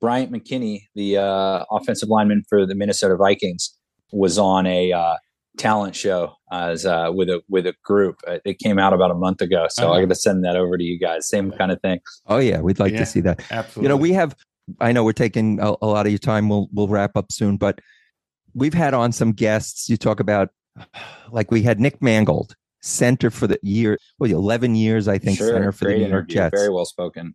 [0.00, 3.72] Bryant McKinnie, the uh, offensive lineman for the Minnesota Vikings,
[4.10, 5.14] was on a uh,
[5.56, 8.16] talent show as uh, with a with a group.
[8.26, 9.94] Uh, It came out about a month ago, so Uh-huh.
[9.94, 11.28] I got to send that over to you guys.
[11.28, 12.00] Same kind of thing.
[12.26, 13.00] Oh yeah, we'd like Yeah.
[13.00, 13.40] to see that.
[13.50, 13.82] Absolutely.
[13.84, 14.34] You know, we have.
[14.80, 16.48] I know we're taking a, a lot of your time.
[16.48, 17.80] We'll we'll wrap up soon, but
[18.54, 19.88] we've had on some guests.
[19.88, 20.48] You talk about
[21.30, 25.70] like we had Nick Mangold, center for the year, well, eleven years, I think, center
[25.72, 26.28] for the Great New York.
[26.28, 26.58] Jets.
[26.58, 27.34] Very well spoken.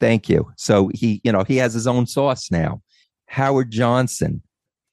[0.00, 0.50] Thank you.
[0.56, 2.82] So he, you know, he has his own sauce now.
[3.28, 4.42] Howard Johnson,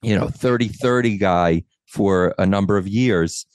[0.04, 3.46] you know, 30-30 guy for a number of years.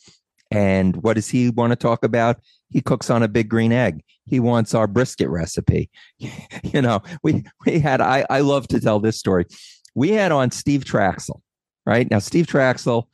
[0.51, 2.41] And what does he want to talk about?
[2.71, 4.03] He cooks on a big green egg.
[4.27, 5.91] He wants our brisket recipe.
[6.19, 9.47] you know, we we had I I love to tell this story.
[9.95, 11.41] We had on Steve Trachsel,
[11.87, 12.11] right?
[12.11, 13.05] Now Steve Trachsel,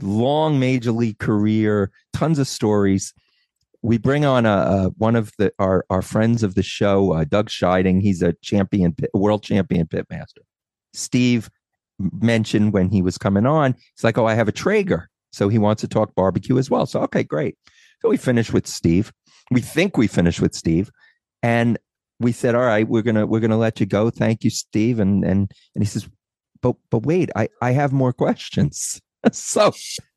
[0.00, 3.14] long major league career, tons of stories
[3.86, 7.24] we bring on a, a one of the our our friends of the show, uh,
[7.24, 8.02] Doug Scheiding.
[8.02, 10.42] He's a champion, world champion pitmaster.
[10.92, 11.48] Steve
[11.98, 15.58] mentioned when he was coming on, he's like, "Oh, I have a Traeger, so he
[15.58, 17.56] wants to talk barbecue as well." So okay, great.
[18.02, 19.12] So we finished with Steve.
[19.50, 20.90] We think we finished with Steve,
[21.42, 21.78] and
[22.20, 24.10] we said, "All right, we're gonna we're gonna let you go.
[24.10, 26.08] Thank you, Steve." And and and he says,
[26.62, 29.00] "But but wait, I I have more questions."
[29.32, 29.72] so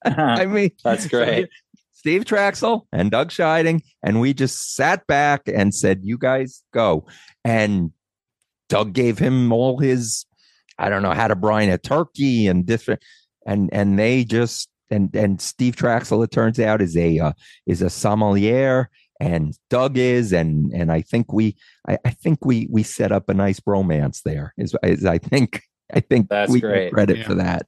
[0.06, 1.50] I mean, That's great.
[1.94, 7.06] Steve Trachsel and Doug Scheiding, and we just sat back and said, "You guys go."
[7.44, 7.92] And
[8.70, 10.26] Doug gave him all his,
[10.80, 13.04] I don't know how to brine a turkey and different,
[13.46, 17.32] and and they just and and Steve Trachsel, it turns out, is a uh,
[17.68, 21.56] is a sommelier, and Doug is, and and I think we,
[21.88, 24.54] I, I think we we set up a nice bromance there.
[24.58, 25.62] Is, is I think
[25.94, 26.92] I think That's we great.
[26.94, 27.28] credit Yeah.
[27.28, 27.68] for that.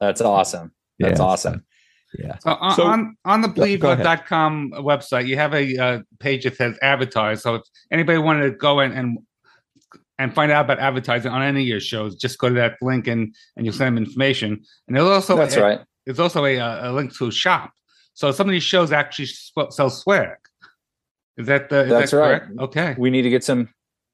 [0.00, 0.72] That's awesome.
[0.98, 1.64] That's Yeah, awesome.
[2.18, 2.38] Yeah.
[2.38, 4.06] So on So- on, on the Go- go ahead.
[4.06, 7.42] bleav.com website, you have a uh, page that says advertise.
[7.42, 9.18] So if anybody wanted to go in and
[10.18, 13.06] and find out about advertising on any of your shows, just go to that link
[13.06, 14.62] and and you'll send them information.
[14.86, 15.80] And there's also That's a, right.
[16.06, 17.72] There's also a, uh, a link to a shop.
[18.14, 19.28] So some of these shows actually
[19.70, 20.30] sell swag.
[21.36, 21.82] Is that the?
[21.84, 22.42] Is That's that right.
[22.58, 22.94] Okay.
[22.98, 23.68] We need to get some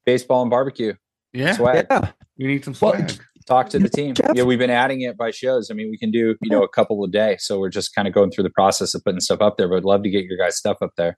[0.05, 0.93] baseball and barbecue
[1.33, 1.53] Yeah.
[1.53, 1.87] swag.
[1.89, 2.11] Yeah.
[2.37, 3.11] We need some Well, swag.
[3.47, 4.15] Talk to the team.
[4.15, 5.69] Jeff- Yeah, we've been adding it by shows.
[5.69, 7.37] I mean, we can do you know a couple a day.
[7.39, 9.67] So we're just kind of going through the process of putting stuff up there.
[9.67, 11.17] But I'd love to get your guys' stuff up there.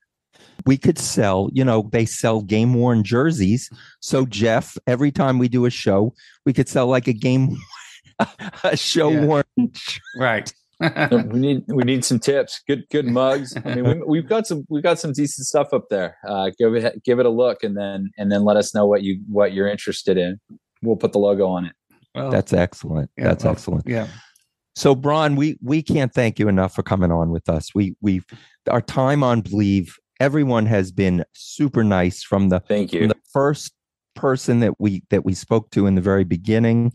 [0.66, 3.70] We could sell, you know, they sell game worn jerseys.
[4.02, 6.14] So Jeff, every time we do a show,
[6.46, 7.58] we could sell like a game
[8.64, 9.26] a show Yeah.
[9.26, 9.44] worn.
[10.18, 10.52] right.
[10.80, 12.62] we need we need some tips.
[12.68, 13.56] Good good mugs.
[13.66, 16.18] I mean, we, we've got some we've got some decent stuff up there.
[16.28, 19.02] Uh, give it give it a look, and then and then let us know what
[19.02, 20.40] you what you're interested in.
[20.84, 21.74] We'll put the logo on it.
[22.14, 23.10] well, That's excellent.
[23.18, 23.88] yeah, That's well, excellent.
[23.88, 24.08] Yeah.
[24.76, 27.74] So Bron, we we can't thank you enough for coming on with us.
[27.74, 28.26] We we've
[28.70, 29.90] our time on Bleav,
[30.20, 33.08] everyone has been super nice from the Thank from you.
[33.08, 33.74] the first
[34.16, 36.94] person that we that we spoke to in the very beginning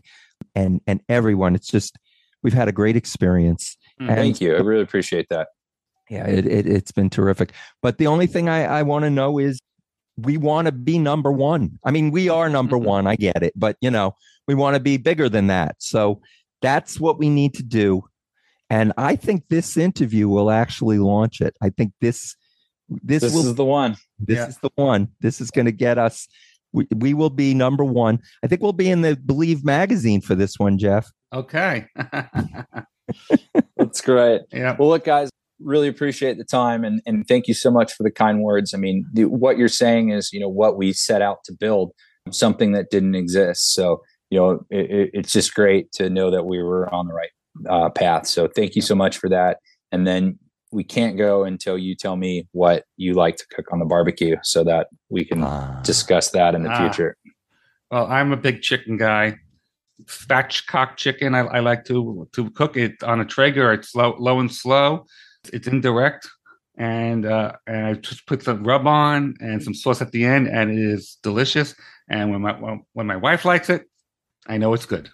[0.55, 1.55] and and everyone.
[1.55, 1.97] It's just
[2.41, 3.77] we've had a great experience.
[3.99, 4.55] And Thank you.
[4.55, 5.49] I really appreciate that.
[6.09, 7.53] Yeah, it, it it's been terrific.
[7.81, 9.59] But the only thing I, I want to know is
[10.17, 11.79] we want to be number one.
[11.83, 12.83] I mean, we are number Mhm.
[12.83, 13.07] one.
[13.07, 14.15] I get it, but you know,
[14.47, 15.75] we want to be bigger than that.
[15.79, 16.21] So
[16.61, 18.03] that's what we need to do.
[18.69, 21.55] And I think this interview will actually launch it.
[21.61, 22.35] I think this
[22.89, 23.95] this, This will is the one.
[24.19, 24.47] this Yeah.
[24.47, 25.07] is the one.
[25.21, 26.27] This is going to get us.
[26.73, 28.19] We, we will be number one.
[28.43, 31.07] I think we'll be in the Bleav magazine for this one, Jeff.
[31.33, 31.85] Okay.
[33.77, 34.41] That's great.
[34.51, 34.75] yeah.
[34.77, 35.29] Well, look, guys,
[35.59, 38.73] really appreciate the time and, and thank you so much for the kind words.
[38.73, 41.91] I mean, the, what you're saying is, you know, what we set out to build,
[42.31, 43.73] something that didn't exist.
[43.73, 47.13] So, you know, it, it- it's just great to know that we were on the
[47.13, 47.29] right
[47.69, 48.25] uh, path.
[48.27, 49.57] So, thank you so much for that.
[49.91, 50.39] And then
[50.73, 54.35] we can't go until you tell me what you like to cook on the barbecue
[54.43, 55.81] so that we can Ah.
[55.83, 56.79] discuss that in the Ah.
[56.79, 57.15] future.
[57.91, 59.37] Well, I'm a big chicken guy.
[60.05, 61.35] Spatchcock chicken.
[61.35, 63.71] I, I like to to cook it on a Traeger.
[63.73, 65.05] It's low, low and slow.
[65.53, 66.27] It's indirect,
[66.77, 70.47] and uh, and I just put some rub on and some sauce at the end,
[70.47, 71.75] and it is delicious.
[72.09, 73.83] And when my when, when my wife likes it,
[74.47, 75.09] I know it's good.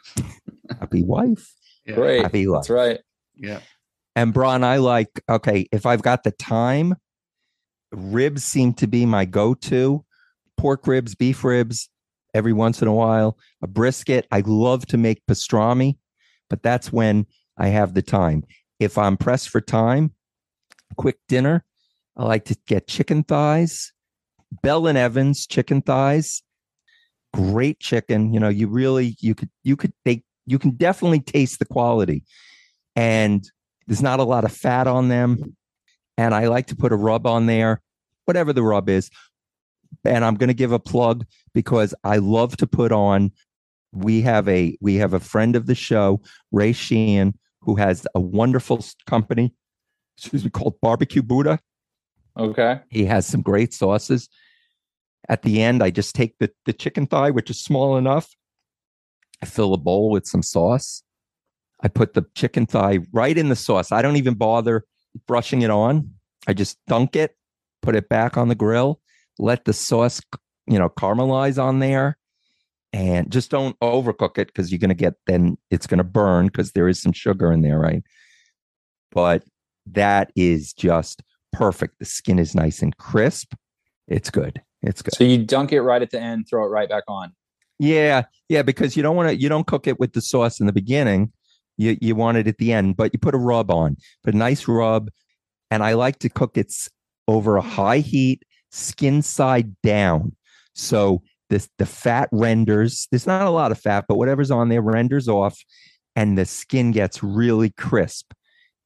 [0.80, 1.54] happy wife,
[1.86, 1.96] Yeah.
[1.96, 2.22] Great.
[2.24, 2.62] happy life.
[2.62, 3.00] That's right.
[3.36, 3.60] Yeah.
[4.20, 6.96] And Bron, I like, okay, if I've got the time,
[7.94, 10.04] ribs seem to be my go to.
[10.58, 11.90] Pork ribs, beef ribs,
[12.34, 13.38] every once in a while.
[13.62, 14.28] A brisket.
[14.30, 16.00] I love to make pastrami,
[16.50, 18.44] but that's when I have the time.
[18.78, 20.14] If I'm pressed for time,
[20.98, 21.64] quick dinner,
[22.18, 23.94] I like to get chicken thighs,
[24.62, 26.44] Bell and Evans chicken thighs.
[27.34, 28.34] Great chicken.
[28.34, 32.26] You know, you really, you could, you could, they, you can definitely taste the quality.
[32.98, 33.50] And
[33.90, 35.58] there's not a lot of fat on them.
[36.16, 37.82] And I like to put a rub on there,
[38.26, 39.10] whatever the rub is.
[40.06, 41.26] And I'm going to give a plug
[41.56, 43.32] because I love to put on.
[43.92, 46.22] We have a we have a friend of the show,
[46.52, 49.56] Ray Sheehan, who has a wonderful company,
[50.16, 51.60] excuse me, called Barbecue Buddha.
[52.38, 52.82] Okay.
[52.92, 54.30] He has some great sauces.
[55.28, 58.36] At the end, I just take the, the chicken thigh, which is small enough.
[59.42, 61.02] I fill a bowl with some sauce.
[61.82, 63.92] I put the chicken thigh right in the sauce.
[63.92, 64.86] I don't even bother
[65.28, 66.12] brushing it on.
[66.48, 67.36] I just dunk it,
[67.82, 69.00] put it back on the grill,
[69.38, 70.22] let the sauce,
[70.68, 72.18] you know, caramelize on there.
[72.92, 76.48] And just don't overcook it because you're going to get, then it's going to burn
[76.48, 78.02] because there is some sugar in there, right?
[79.12, 79.44] But
[79.86, 81.22] that is just
[81.52, 82.00] perfect.
[82.00, 83.54] The skin is nice and crisp.
[84.08, 84.62] It's good.
[84.82, 85.14] It's good.
[85.14, 87.34] So you dunk it right at the end, throw it right back on.
[87.78, 89.36] Yeah, yeah, because you don't want to.
[89.36, 91.32] You don't cook it with the sauce in the beginning.
[91.80, 94.38] You you want it at the end, but you put a rub on, put a
[94.38, 95.10] nice rub,
[95.72, 96.74] and I like to cook it
[97.28, 100.36] over a high heat, skin side down.
[100.76, 103.08] So this the fat renders.
[103.10, 105.58] There's not a lot of fat, but whatever's on there renders off,
[106.18, 108.34] and the skin gets really crisp.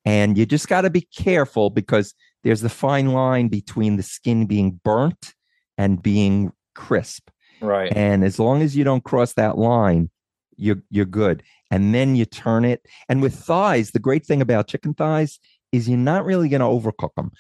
[0.06, 2.14] And you just got to be careful because
[2.44, 5.34] there's the fine line between the skin being burnt
[5.78, 7.30] and being crisp.
[7.60, 7.92] Right.
[7.96, 10.12] And as long as you don't cross that line,
[10.58, 11.44] you're you're good.
[11.72, 12.86] And then you turn it.
[13.10, 15.40] And with thighs, the great thing about chicken thighs
[15.72, 17.32] is you're not really going to overcook them.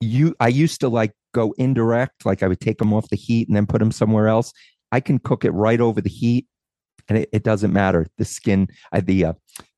[0.00, 3.48] You, I used to like go indirect, like I would take them off the heat
[3.48, 4.52] and then put them somewhere else.
[4.92, 6.46] I can cook it right over the heat,
[7.08, 8.06] and it, it doesn't matter.
[8.18, 9.32] The skin, uh, the uh,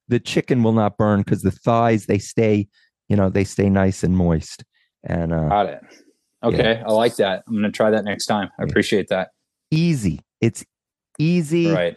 [0.08, 2.68] the chicken will not burn because the thighs they stay,
[3.08, 4.64] you know, they stay nice and moist.
[5.02, 5.80] And uh, Got it.
[6.42, 6.82] Okay.
[6.86, 7.42] I like that.
[7.46, 8.50] I'm going to try that next time.
[8.58, 8.68] I Yeah.
[8.70, 9.30] appreciate that.
[9.70, 10.20] easy.
[10.40, 10.64] It's
[11.18, 11.70] easy.
[11.70, 11.96] Right.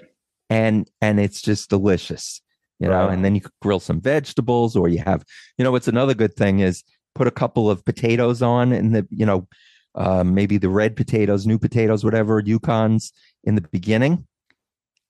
[0.49, 2.41] And and it's just delicious
[2.79, 3.13] you know Right.
[3.13, 5.23] and then you could grill some vegetables or you have
[5.57, 6.83] you know what's another good thing is
[7.15, 9.47] put a couple of potatoes on in the you know
[9.95, 13.11] uh, maybe the red potatoes new potatoes whatever yukons
[13.43, 14.27] in the beginning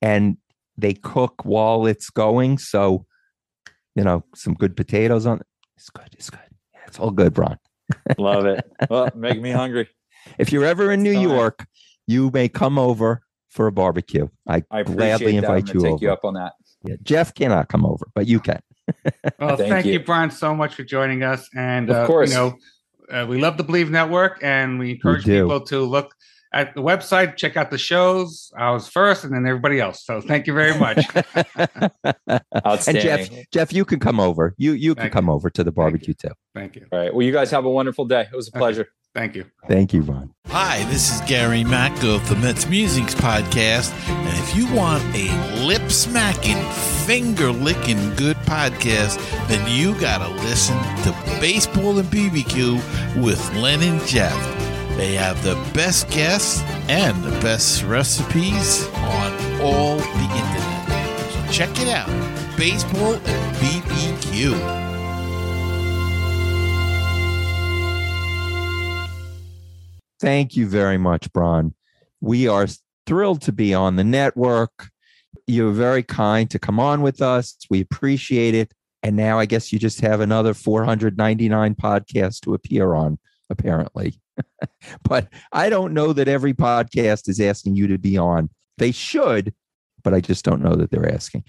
[0.02, 0.38] and
[0.78, 3.06] they cook while it's going so
[3.96, 5.42] you know some good potatoes on
[5.76, 6.40] it's good it's good
[6.74, 7.58] yeah, it's all good ron
[8.18, 8.66] Love it.
[8.90, 9.88] Well, make me hungry.
[10.38, 11.24] if you're ever in new Fine.
[11.30, 11.66] york
[12.06, 13.22] you may come over
[13.58, 15.50] for a barbecue i, I gladly appreciate that.
[15.50, 16.54] I'm invite you to over take you up on that.
[16.86, 18.62] yeah, Jeff cannot come over, but you can.
[19.40, 19.94] Well, Thank thank, you.
[19.94, 20.00] you.
[20.00, 21.50] Brian, so much for joining us.
[21.56, 22.30] And Of uh, course.
[22.30, 22.56] you know,
[23.12, 25.44] uh, we love the Bleav Network, and we encourage do.
[25.44, 26.14] people to look
[26.54, 28.50] at the website, check out the shows.
[28.58, 30.06] I was first, and then everybody else.
[30.06, 31.06] So thank you very much.
[32.66, 33.10] Outstanding.
[33.10, 34.54] and Jeff, Jeff, you can come over.
[34.58, 35.34] You you can Thank come you.
[35.34, 36.30] over to the barbecue too.
[36.56, 36.86] thank you.
[36.92, 37.14] All right.
[37.14, 38.22] Well, you guys have a wonderful day.
[38.32, 38.60] It was a Okay.
[38.60, 38.88] pleasure.
[39.18, 39.46] Thank you.
[39.68, 40.32] Thank you, Ron.
[40.46, 43.92] Hi, this is Gary Mack of the Mets Musings podcast.
[44.08, 46.62] And if you want a lip smacking,
[47.08, 53.82] finger licking good podcast, then you got to listen to Baseball and BBQ with Len
[53.82, 54.38] and Jeff.
[54.98, 61.32] They have the best guests and the best recipes on all the internet.
[61.32, 62.08] So check it out
[62.56, 64.87] Baseball and BBQ.
[70.20, 71.74] Thank you very much, Bron.
[72.22, 72.68] We are
[73.06, 74.90] thrilled to be on the network.
[75.46, 77.58] You're very kind to come on with us.
[77.70, 78.74] We appreciate it.
[79.04, 84.20] And now I guess you just have another 499 podcasts to appear on, apparently.
[85.04, 88.50] but I don't know that every podcast is asking you to be on.
[88.78, 89.54] They should,
[90.04, 91.44] but I just don't know that they're asking.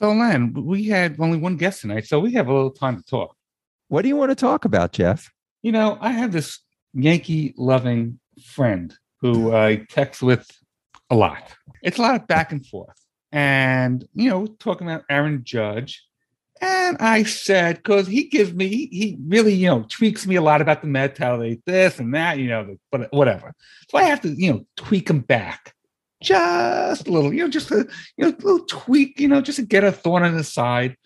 [0.00, 3.04] So, Len, we had only one guest tonight, so we have a little time to
[3.04, 3.36] talk.
[3.88, 5.30] What do you want to talk about, Jeff?
[5.62, 6.58] You know, I have this
[6.94, 10.50] Yankee loving friend who I text with
[11.10, 11.54] a lot.
[11.82, 12.98] It's a lot of back and forth.
[13.32, 16.06] And, you know, talking about Aaron Judge.
[16.60, 20.42] And I said, because he gives me, he, he really, you know, tweaks me a
[20.42, 23.52] lot about the Mets, how they this and that, you know, but whatever.
[23.90, 25.74] So I have to, you know, tweak him back
[26.22, 27.86] just a little, you know, just a
[28.16, 30.96] you know, a little tweak, you know, just to get a thorn on the side.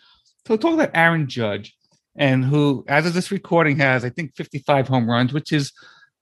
[0.47, 1.76] So talk about Aaron Judge,
[2.18, 5.72] and who, as of this recording, has I think 55 home runs, which is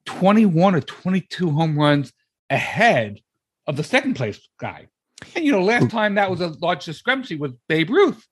[0.04, 2.12] 21 or 22 home runs
[2.50, 3.18] ahead
[3.66, 4.86] of the second place guy.
[5.34, 8.24] And you know, last time that was a large discrepancy was Babe Ruth.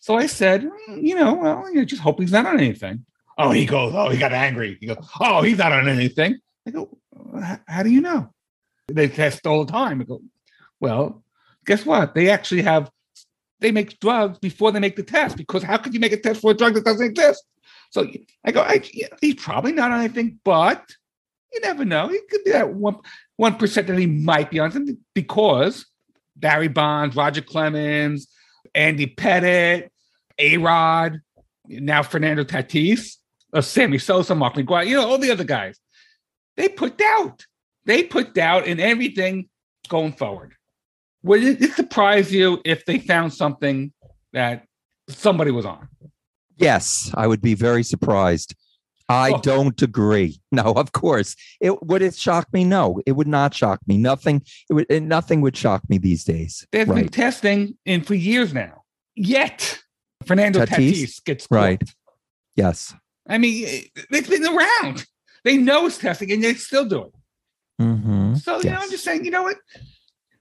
[0.00, 3.04] So I said, "Mm, you know, well, you know, just hope he's not on anything.
[3.38, 4.76] Oh, he goes, oh, he got angry.
[4.80, 6.38] He goes, oh, he's not on anything.
[6.66, 6.98] I go,
[7.66, 8.30] how do you know?
[8.88, 10.00] They test all the time.
[10.00, 10.20] I go,
[10.80, 11.22] well,
[11.64, 12.14] guess what?
[12.14, 12.90] They actually have,
[13.62, 16.40] they make drugs before they make the test because how could you make a test
[16.40, 17.44] for a drug that doesn't exist?
[17.90, 18.06] So
[18.44, 20.94] I go, I, yeah, he's probably not on anything, but
[21.52, 22.08] you never know.
[22.08, 22.96] He could be that one
[23.36, 25.86] one percent that he might be on something because
[26.36, 28.28] Barry Bonds, Roger Clemens,
[28.74, 29.88] Andy Pettitte,
[30.38, 31.20] A Rod,
[31.68, 33.16] now Fernando Tatis,
[33.52, 35.78] uh, Sammy Sosa, Mark McGwire, you know, all the other guys.
[36.56, 37.46] They put doubt.
[37.84, 39.48] They put doubt in everything
[39.88, 40.54] going forward.
[41.24, 43.92] Would it, it surprise you if they found something
[44.32, 44.64] that
[45.08, 45.88] somebody was on?
[46.56, 48.54] Yes, I would be very surprised.
[49.08, 49.40] I Oh.
[49.40, 50.40] don't agree.
[50.52, 51.34] No, of course.
[51.60, 52.62] It would it shock me?
[52.64, 53.96] No, it would not shock me.
[53.96, 54.42] Nothing.
[54.68, 54.86] It would.
[54.90, 56.66] It, nothing would shock me these days.
[56.72, 58.82] They've been testing in for years now.
[59.16, 59.80] Yet
[60.26, 60.92] Fernando Tatis?
[60.92, 61.82] Tatis, gets Right.
[62.54, 62.94] Yes.
[63.26, 63.64] I mean,
[64.10, 65.06] it's been around.
[65.44, 67.12] They know it's testing, and they still do it.
[67.82, 69.56] hmm So you know, I'm just saying, you know what?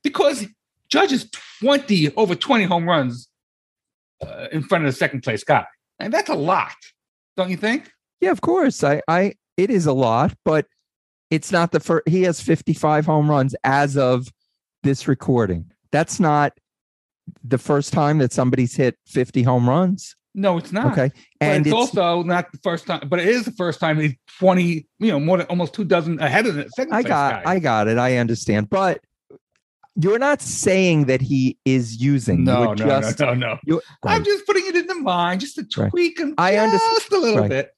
[0.03, 0.45] Because
[0.92, 1.30] Judge is
[1.62, 3.30] 20 over 20 home runs
[4.22, 5.66] uh, in front of the second place guy,
[6.00, 6.76] and that's a lot,
[7.38, 7.92] don't you think?
[8.20, 8.84] Yeah, of course.
[8.84, 9.02] I.
[9.08, 9.34] I.
[9.58, 10.66] It is a lot, but
[11.30, 12.08] it's not the first.
[12.08, 14.28] He has fifty-five home runs as of
[14.84, 15.72] this recording.
[15.92, 16.54] That's not
[17.44, 20.16] the first time that somebody's hit fifty home runs.
[20.34, 20.94] No, it's not.
[20.94, 23.82] Okay, But and it's, it's, also not the first time, but it is the first
[23.82, 27.04] time he's 20, you know, more than almost two dozen ahead of the second I
[27.04, 27.44] got.
[27.44, 27.52] guy.
[27.52, 27.98] I got it.
[27.98, 29.02] I understand, but
[29.96, 32.44] you're not saying that he is using.
[32.44, 33.60] no, no, just, no, no, no.
[33.66, 35.89] you- I'm just putting it in the mind, just to Right.
[35.89, 37.50] tweak him I just understand- a little right.
[37.50, 37.72] bit.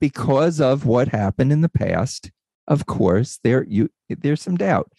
[0.00, 2.30] because of what happened in the past.
[2.68, 4.92] Of course, there you there's some doubt,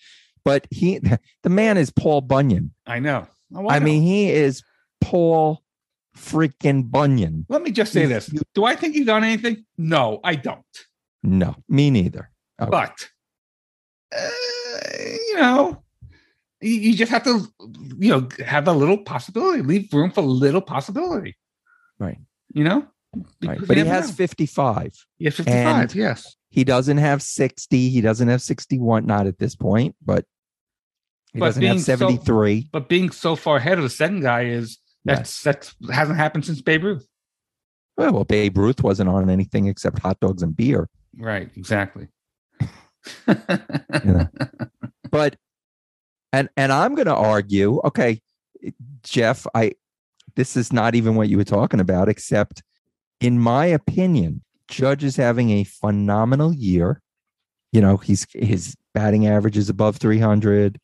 [0.43, 0.99] but he
[1.43, 2.73] the man is Paul Bunyan.
[2.85, 3.27] I know.
[3.55, 3.85] Oh, I know.
[3.85, 4.63] mean, he is
[4.99, 5.63] Paul
[6.17, 7.45] freaking Bunyan.
[7.49, 9.65] let me just say this: Do I think he's done anything?
[9.77, 10.63] No, I don't.
[11.23, 12.29] No, me neither.
[12.61, 12.69] Okay.
[12.71, 13.09] But
[14.15, 14.29] uh,
[15.29, 15.82] you know,
[16.63, 17.47] you, just have to,
[17.99, 21.35] you know, have a little possibility, leave room for a little possibility.
[21.99, 22.17] Right.
[22.53, 22.87] You know,
[23.43, 23.59] Right.
[23.67, 24.15] But he has know.
[24.15, 24.93] 55.
[25.17, 26.35] He has 55, and- yes.
[26.49, 27.89] He doesn't have 60.
[27.89, 30.25] He doesn't have 61, not at this point, but
[31.33, 32.69] he But doesn't have being so- 73.
[32.71, 36.61] But being so far ahead of the second guy is that's that's hasn't happened since
[36.61, 37.07] Babe Ruth.
[37.97, 40.89] well, well, Babe Ruth wasn't on anything except hot dogs and beer.
[41.17, 42.07] Right, exactly.
[43.27, 44.27] know.
[45.11, 45.35] but
[46.33, 48.21] and and i'm going to argue okay
[49.03, 49.71] jeff i
[50.35, 52.63] this is not even what you were talking about except
[53.21, 57.01] in my opinion judge is having a phenomenal year
[57.71, 60.79] you know he's his batting average is above 300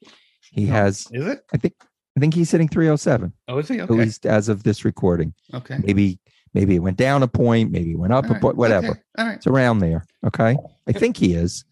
[0.52, 0.74] he No.
[0.74, 1.40] has Is it?
[1.54, 1.74] i think
[2.16, 3.80] i think he's hitting 307 Oh, is he?
[3.80, 5.78] at least as of this recording Okay.
[5.84, 6.20] maybe
[6.54, 8.88] maybe it went down a point maybe it went up All a right, point whatever
[8.92, 9.36] okay, All right.
[9.38, 10.04] it's around there.
[10.26, 10.58] Okay.
[10.88, 11.64] I think he is.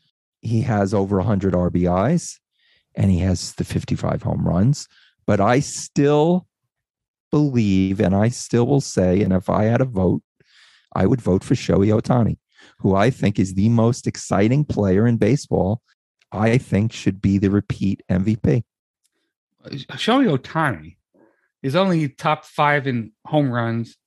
[0.42, 2.38] He has over 100 RBIs
[2.98, 4.88] and he has the 55 home runs.
[5.26, 6.48] But I still
[7.32, 10.22] believe, and I still will say, and if I had a vote,
[10.96, 12.38] I would vote for Shohei Ohtani,
[12.80, 15.82] who I think is the most exciting player in baseball.
[16.32, 18.64] I think should be the repeat MVP.
[19.70, 20.98] Shohei Ohtani
[21.62, 23.98] is only top five in home runs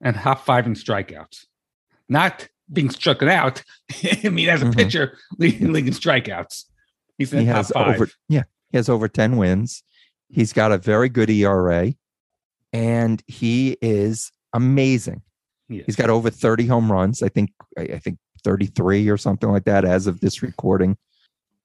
[0.00, 1.46] and top five in strikeouts.
[2.08, 3.62] Not being struck out.
[4.24, 4.76] I mean, as a Mhm.
[4.76, 6.64] pitcher, leading league in strikeouts.
[7.18, 9.82] He's He has over yeah, he has over 10 wins.
[10.28, 11.92] He's got a very good ERA
[12.72, 15.22] and he is amazing.
[15.68, 15.84] Yes.
[15.86, 17.22] He's got over 30 home runs.
[17.22, 20.96] I think I I think 33 or something like that as of this recording.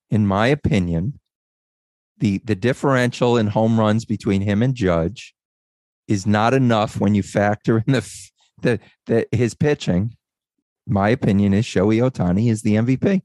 [0.09, 1.19] In my opinion,
[2.17, 5.33] the the differential in home runs between him and Judge
[6.07, 8.29] is not enough when you factor in the
[8.61, 10.15] the, the his pitching.
[10.87, 13.21] My opinion is Shohei Ohtani is the MVP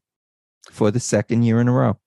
[0.70, 1.98] for the second year in a row.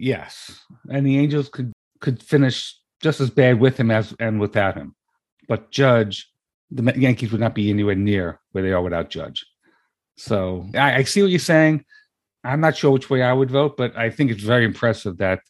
[0.00, 0.58] Yes,
[0.90, 4.94] and the Angels could could finish just as bad with him as and without him.
[5.46, 6.26] But Judge,
[6.70, 9.44] the Yankees would not be anywhere near where they are without Judge.
[10.16, 11.84] So I, I see what you're saying.
[12.44, 15.40] I'm not sure which way I would vote, but I think it's very impressive that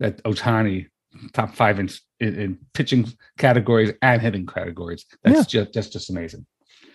[0.00, 0.88] that Ohtani
[1.32, 1.88] top five in
[2.18, 3.06] in, in pitching
[3.38, 5.06] categories and hitting categories.
[5.22, 6.44] That's just that's just amazing.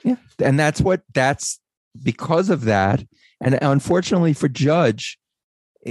[0.03, 0.17] Yeah.
[0.39, 1.61] And that's what that's
[2.03, 3.01] because of that.
[3.39, 5.17] And unfortunately for Judge,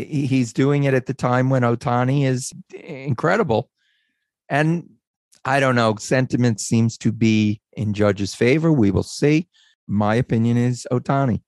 [0.04, 3.70] he's doing it at the time when Ohtani is incredible.
[4.48, 4.88] And
[5.44, 8.72] I don't know, sentiment seems to be in Judge's favor.
[8.72, 9.48] We will see.
[9.86, 11.40] My opinion is Ohtani.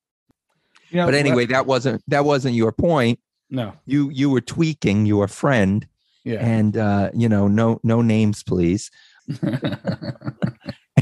[0.90, 3.18] You know, But anyway, that wasn't that wasn't your point.
[3.50, 5.86] no, You you were tweaking your friend
[6.24, 8.90] yeah, and uh, you know, no no names please.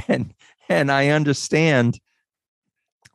[0.09, 0.35] and
[0.69, 2.01] and I understand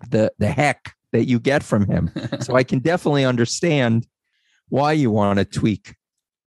[0.10, 2.10] the the heck that you get from him.
[2.40, 4.08] So I can definitely understand
[4.72, 5.94] why you want to tweak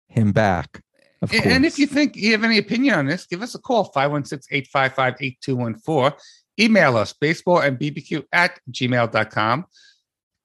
[0.07, 0.81] him back.
[1.31, 6.13] And if you think you have any opinion on this, give us a call 516-855-8214.
[6.59, 9.65] Email us baseball and bbq at gmail.com.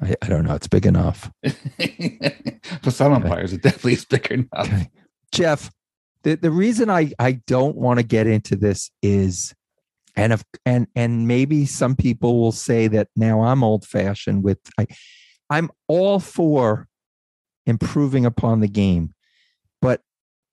[0.00, 0.54] I, I don't know.
[0.54, 1.30] It's big enough.
[2.82, 4.66] For some umpires, it definitely is bigger enough.
[4.66, 4.90] Okay.
[5.32, 5.70] Jeff,
[6.22, 9.54] the, the reason I, I don't want to get into this is
[10.16, 14.58] and if and and maybe some people will say that now I'm old fashioned with
[14.76, 14.86] I
[15.48, 16.88] I'm all for
[17.66, 19.14] improving upon the game,
[19.80, 20.00] but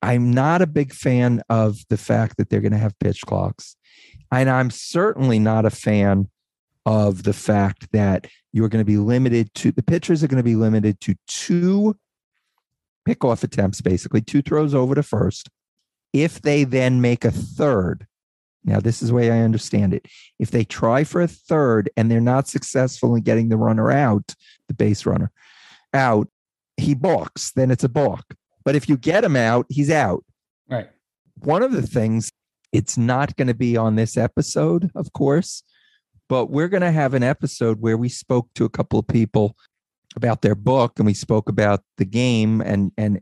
[0.01, 3.76] I'm not a big fan of the fact that they're going to have pitch clocks.
[4.32, 6.30] And I'm certainly not a fan
[6.86, 10.43] of the fact that you're going to be limited to the pitchers are going to
[10.43, 11.95] be limited to two
[13.07, 15.49] pickoff attempts, basically two throws over to first.
[16.13, 18.07] If they then make a third,
[18.63, 20.05] now this is the way I understand it.
[20.39, 24.33] If they try for a third and they're not successful in getting the runner out,
[24.67, 25.31] the base runner
[25.93, 26.27] out,
[26.77, 27.51] he balks.
[27.51, 28.36] Then it's a balk.
[28.63, 30.23] But if you get him out, he's out.
[30.69, 30.89] Right.
[31.41, 32.31] One of the things,
[32.71, 35.63] it's not going to be on this episode, of course,
[36.28, 39.55] but we're going to have an episode where we spoke to a couple of people
[40.15, 43.19] about their book and we spoke about the game and and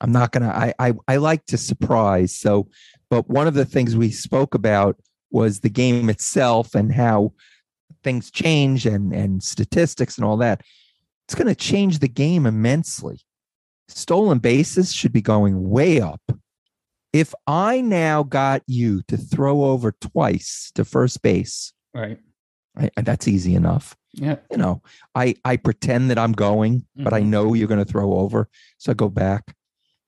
[0.00, 2.36] I'm not gonna I I, I like to surprise.
[2.36, 2.68] So
[3.08, 4.96] but one of the things we spoke about
[5.30, 7.32] was the game itself and how
[8.04, 10.62] things change and and statistics and all that.
[11.26, 13.20] It's going to change the game immensely.
[13.88, 16.22] Stolen bases should be going way up.
[17.12, 22.18] If I now got you to throw over twice to first base Right.
[22.78, 24.36] I, that's easy enough Yeah.
[24.50, 24.82] you know,
[25.14, 27.26] I I pretend that I'm going, but I Mhm.
[27.26, 28.48] know you're going to throw over,
[28.78, 29.54] so I go back.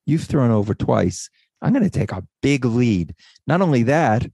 [0.06, 1.28] You've thrown over twice.
[1.62, 3.14] I'm going to take a big lead.
[3.46, 4.26] Not only that,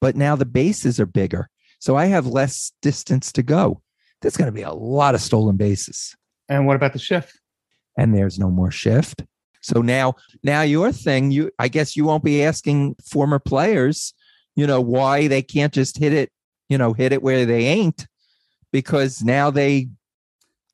[0.00, 3.80] but now the bases are bigger, so I have less distance to go.
[4.20, 6.14] There's going to be a lot of stolen bases,
[6.48, 7.40] And what about the shift?
[7.96, 9.24] and there's no more shift.
[9.62, 14.12] So now, now your thing, you I guess you won't be asking former players,
[14.54, 16.30] you know, why they can't just hit it,
[16.68, 18.06] you know, hit it where they ain't,
[18.72, 19.88] because now they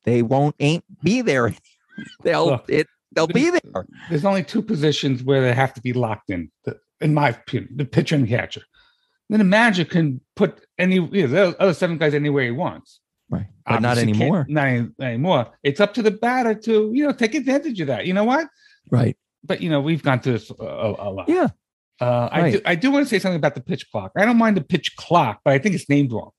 [0.03, 1.53] they won't ain't be there.
[2.23, 2.65] They'll Look.
[2.69, 3.85] it they'll be there.
[4.09, 7.69] There's only two positions where they have to be locked in, the- in my opinion,
[7.77, 8.61] the pitcher and catcher.
[9.29, 12.99] Then the manager can put any you know, the other seven guys anywhere he wants.
[13.29, 13.45] Right.
[13.65, 14.45] But not Obviously can't- anymore.
[14.49, 15.51] Not any- anymore.
[15.61, 18.07] It's up to the batter to you know take advantage of that.
[18.07, 18.47] You know what?
[18.89, 19.15] Right.
[19.43, 21.29] But you know we've gone through this a, a lot.
[21.29, 21.49] Yeah.
[22.03, 22.61] Uh, I do.
[22.65, 24.11] I do want to say something about the pitch clock.
[24.17, 26.31] I don't mind the pitch clock, but I think it's named wrong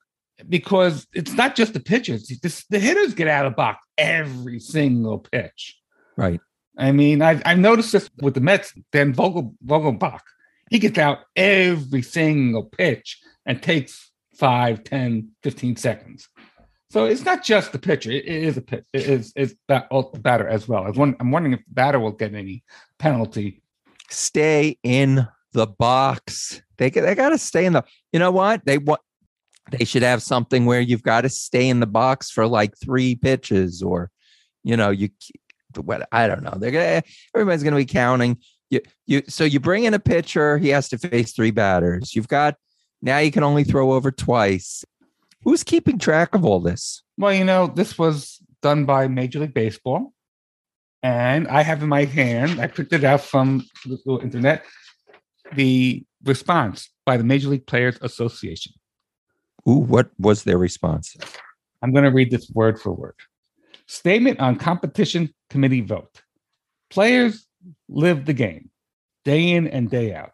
[0.48, 2.30] because it's not just the pitchers.
[2.42, 5.78] This, the hitters get out of box every single pitch.
[6.16, 6.40] Right.
[6.76, 8.72] I mean, I've, I've noticed this with the Mets.
[8.92, 10.20] Dan Vogel, Vogelbach,
[10.70, 16.28] he gets out every single pitch and takes 5, 10, 15 seconds.
[16.90, 18.10] So it's not just the pitcher.
[18.10, 18.84] It, it is a pitch.
[18.92, 20.84] It is it's that the batter as well.
[20.84, 22.64] I was I'm wondering if the batter will get any
[22.98, 23.62] penalty.
[24.10, 26.60] Stay in the box.
[26.76, 27.84] They they got to stay in the.
[28.12, 28.66] You know what?
[28.66, 29.00] They want
[29.70, 33.14] They should have something where you've got to stay in the box for like three
[33.14, 34.10] pitches, or
[34.62, 35.08] you know, you
[35.80, 36.54] what I don't know.
[36.58, 37.02] They're gonna
[37.34, 38.38] everybody's gonna be counting.
[38.70, 42.14] You you so you bring in a pitcher, he has to face three batters.
[42.14, 42.56] You've got
[43.00, 44.84] now you can only throw over twice.
[45.42, 47.02] Who's keeping track of all this?
[47.18, 50.12] Well, you know, this was done by Major League Baseball.
[51.02, 54.64] And I have in my hand, I picked it out from the internet,
[55.54, 58.72] the response by the Major League Players Association.
[59.68, 61.16] Ooh, what was their response?
[61.82, 63.14] I'm going to read this word for word.
[63.86, 66.22] Statement on competition committee vote.
[66.90, 67.46] Players
[67.88, 68.70] live the game
[69.24, 70.32] day in and day out.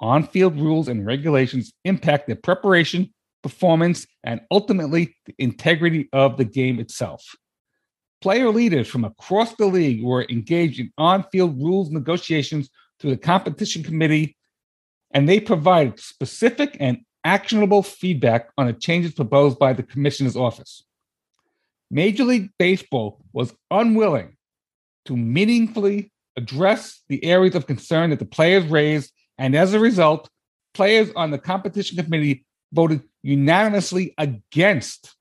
[0.00, 6.44] On field rules and regulations impact their preparation, performance, and ultimately the integrity of the
[6.44, 7.24] game itself.
[8.20, 12.68] Player leaders from across the league were engaged in on field rules negotiations
[12.98, 14.35] through the competition committee,
[15.16, 20.84] and they provided specific and actionable feedback on the changes proposed by the commissioner's office.
[21.90, 24.36] Major League Baseball was unwilling
[25.06, 30.28] to meaningfully address the areas of concern that the players raised, and as a result,
[30.74, 32.44] players on the competition committee
[32.74, 35.16] voted unanimously against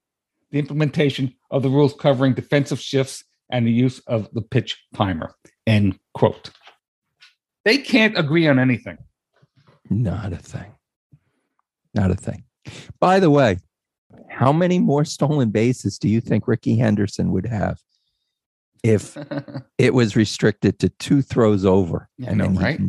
[0.51, 5.33] the implementation of the rules covering defensive shifts and the use of the pitch timer.
[5.65, 6.49] End quote.
[7.63, 8.97] They can't agree on anything.
[9.89, 10.71] Not a thing.
[11.93, 12.43] Not a thing.
[12.99, 13.59] By the way,
[14.29, 17.79] how many more stolen bases do you think Rickey Henderson would have
[18.83, 19.17] if
[19.77, 22.79] it was restricted to two throws over Yeah, I and know, then he right?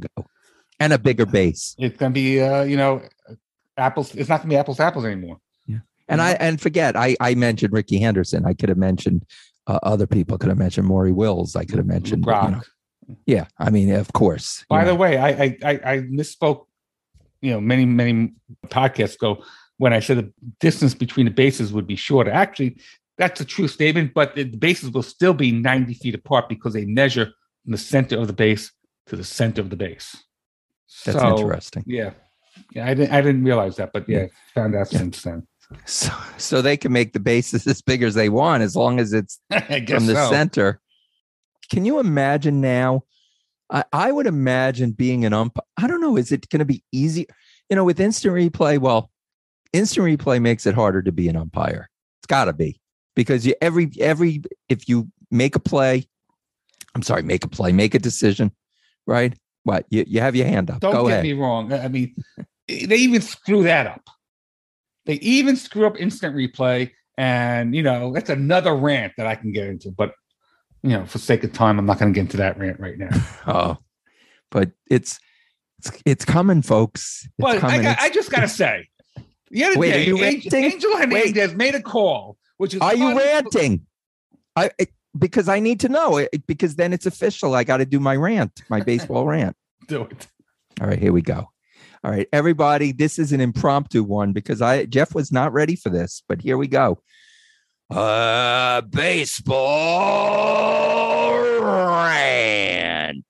[0.80, 1.74] and a bigger base?
[1.78, 3.02] It's going to be, uh, you know,
[3.76, 4.14] apples.
[4.14, 5.38] It's not going to be apples to apples anymore.
[5.66, 5.78] Yeah.
[6.08, 8.44] And I and forget, I I mentioned Rickey Henderson.
[8.46, 9.24] I could have mentioned
[9.66, 10.38] uh, other people.
[10.38, 11.54] Could have mentioned Maury Wills.
[11.56, 12.22] I could have mentioned.
[12.22, 12.50] you Brock.
[12.50, 13.16] know.
[13.26, 14.60] yeah, I mean, of course.
[14.60, 14.88] you By know.
[14.90, 16.66] the way, I, I I I misspoke,
[17.40, 18.32] you know, many many
[18.68, 19.42] podcasts ago
[19.78, 22.30] when I said the distance between the bases would be shorter.
[22.30, 22.78] Actually,
[23.18, 26.84] that's a true statement, but the bases will still be 90 feet apart because they
[26.84, 27.26] measure
[27.62, 28.72] from the center of the base
[29.06, 30.16] to the center of the base.
[31.04, 31.84] that's So, interesting.
[31.86, 32.10] Yeah,
[32.72, 34.60] yeah, I didn't I didn't realize that, but yeah, mm-hmm.
[34.60, 34.98] found out Yeah.
[34.98, 35.46] since then.
[35.84, 39.12] So so they can make the bases as big as they want as long as
[39.12, 40.30] it's from the so.
[40.30, 40.80] center.
[41.70, 43.02] Can you imagine now?
[43.70, 45.64] I, I would imagine being an umpire.
[45.76, 46.16] I don't know.
[46.16, 47.26] Is it going to be easy?
[47.68, 49.10] You know, with instant replay, well,
[49.72, 51.88] instant replay makes it harder to be an umpire.
[52.20, 52.80] It's got to be
[53.14, 56.06] because you every every if you make a play,
[56.94, 58.52] I'm sorry, make a play, make a decision,
[59.06, 59.34] right?
[59.64, 60.80] What you, you have your hand up.
[60.80, 61.22] Don't Go get ahead.
[61.24, 61.72] me wrong.
[61.72, 62.14] I mean,
[62.68, 64.08] they even screw that up.
[65.06, 69.52] They even screw up instant replay, and you know that's another rant that I can
[69.52, 69.90] get into.
[69.90, 70.12] But
[70.82, 72.98] you know, for sake of time, I'm not going to get into that rant right
[72.98, 73.10] now.
[73.46, 73.78] Oh,
[74.50, 75.18] but it's
[75.78, 77.22] it's it's coming, folks.
[77.24, 78.88] It's But I, got, I just got to say,
[79.50, 80.64] the other Wait, are day, you Angel, ranting?
[80.72, 83.86] Angel Hernandez made a call, which is Are you ranting?
[84.54, 84.86] I I-
[85.18, 87.54] because I need to know it because then it's official.
[87.54, 89.56] I got to do my rant, my baseball rant.
[89.88, 90.26] Do it.
[90.80, 91.48] All right, here we go.
[92.04, 95.88] All right, everybody, this is an impromptu one because I Jeff was not ready for
[95.88, 97.00] this, but here we go.
[97.88, 100.26] Uh baseball
[101.60, 103.24] rant.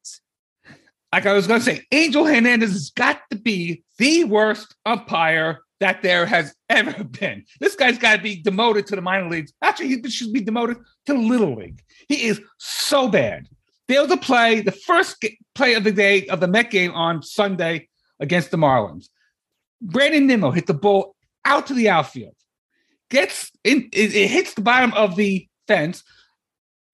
[1.13, 5.61] Like I was going to say, Angel Hernandez has got to be the worst umpire
[5.81, 7.45] that there has ever been.
[7.61, 9.53] This guy's got to be demoted to the minor leagues.
[9.63, 11.83] Actually, he should be demoted to little league.
[12.09, 13.49] He is so bad.
[13.89, 17.23] There was a play, the first play of the day of the Met game on
[17.23, 17.89] Sunday
[18.21, 19.09] against the Marlins.
[19.81, 22.35] Brandon Nimmo hit the ball out to the outfield,
[23.11, 26.03] gets in, it, it hits the bottom of the fence,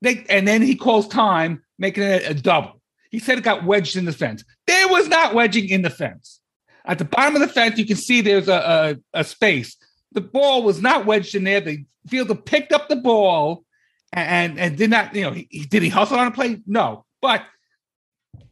[0.00, 2.80] they, and then he calls time, making it a double.
[3.10, 4.44] He said it got wedged in the fence.
[4.66, 6.40] There was not wedging in the fence.
[6.84, 9.76] At the bottom of the fence, you can see there's a, a, a space.
[10.12, 11.60] The ball was not wedged in there.
[11.60, 13.64] The fielder picked up the ball
[14.12, 16.60] and, and did not, you know, he, he- did he hustle on a play?
[16.66, 17.04] No.
[17.20, 17.44] But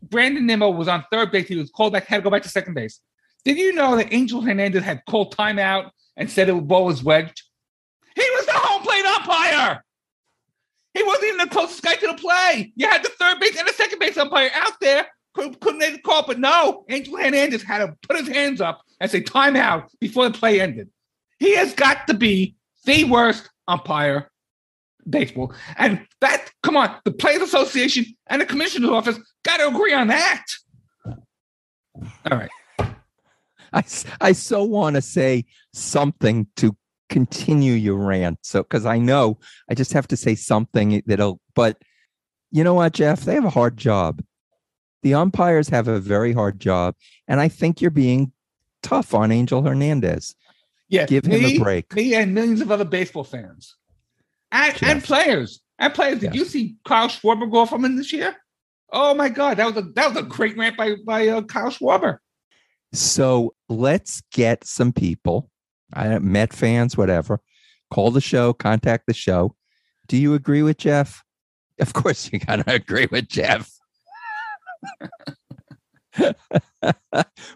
[0.03, 1.49] Brandon Nimmo was on third base.
[1.49, 3.01] He was called back, had to go back to second base.
[3.45, 7.43] Did you know that Angel Hernandez had called timeout and said the ball was wedged?
[8.15, 9.85] He was the home plate umpire.
[10.95, 12.73] He wasn't even the closest guy to the play.
[12.75, 15.07] You had the third base and the second base umpire out there.
[15.35, 19.09] Couldn't, make the call, but no, Angel Hernandez had to put his hands up and
[19.09, 20.91] say timeout before the play ended.
[21.39, 24.29] He has got to be the worst umpire
[25.09, 25.55] baseball.
[25.77, 30.09] And that, come on, the Players Association and the Commissioner's Office got to agree on
[30.09, 30.45] that.
[31.07, 32.51] All right.
[33.73, 33.85] I,
[34.21, 36.77] I so want to say something to
[37.11, 38.39] continue your rant.
[38.43, 39.39] So, because I know
[39.69, 41.77] I just have to say something that'll, but
[42.51, 43.21] you know what, Jeff?
[43.25, 44.23] They have a hard job.
[45.03, 46.95] The umpires have a very hard job.
[47.29, 48.33] And I think you're being
[48.83, 50.35] tough on Angel Hernandez.
[50.89, 51.95] Yeah, Give him a break.
[51.95, 53.77] Me and millions of other baseball fans,
[54.51, 56.19] and, and players, and players.
[56.19, 56.35] Did Yes.
[56.35, 58.35] you see Kyle Schwarber go from him this year?
[58.93, 61.71] Oh my God, that was a that was a great rant by by uh, Kyle
[61.71, 62.19] Schwarber.
[62.93, 65.49] So let's get some people,
[65.93, 67.41] I Met fans, whatever.
[67.93, 69.55] Call the show, contact the show.
[70.07, 71.23] Do you agree with Jeff?
[71.81, 73.71] Of course, you gotta agree with Jeff.
[76.21, 76.37] but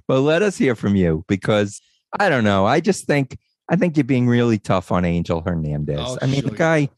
[0.09, 1.81] let us hear from you because
[2.19, 2.67] I don't know.
[2.67, 3.39] I just think
[3.69, 6.01] I think you're being really tough on Angel Hernandez.
[6.01, 6.89] Oh, I mean, the guy,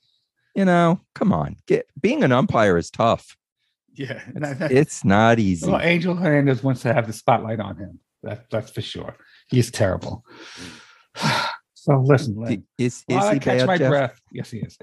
[0.55, 3.37] you know, come on, get being an umpire is tough.
[3.95, 5.71] Yeah, and I, It's not easy.
[5.71, 8.01] well, Angel Hernandez wants to have the spotlight on him.
[8.23, 9.17] That, that's for sure.
[9.49, 10.25] He's terrible.
[11.75, 13.91] so listen, Lynn, Is, is I he catch bad, my Jeff?
[13.91, 14.79] breath, yes, he is.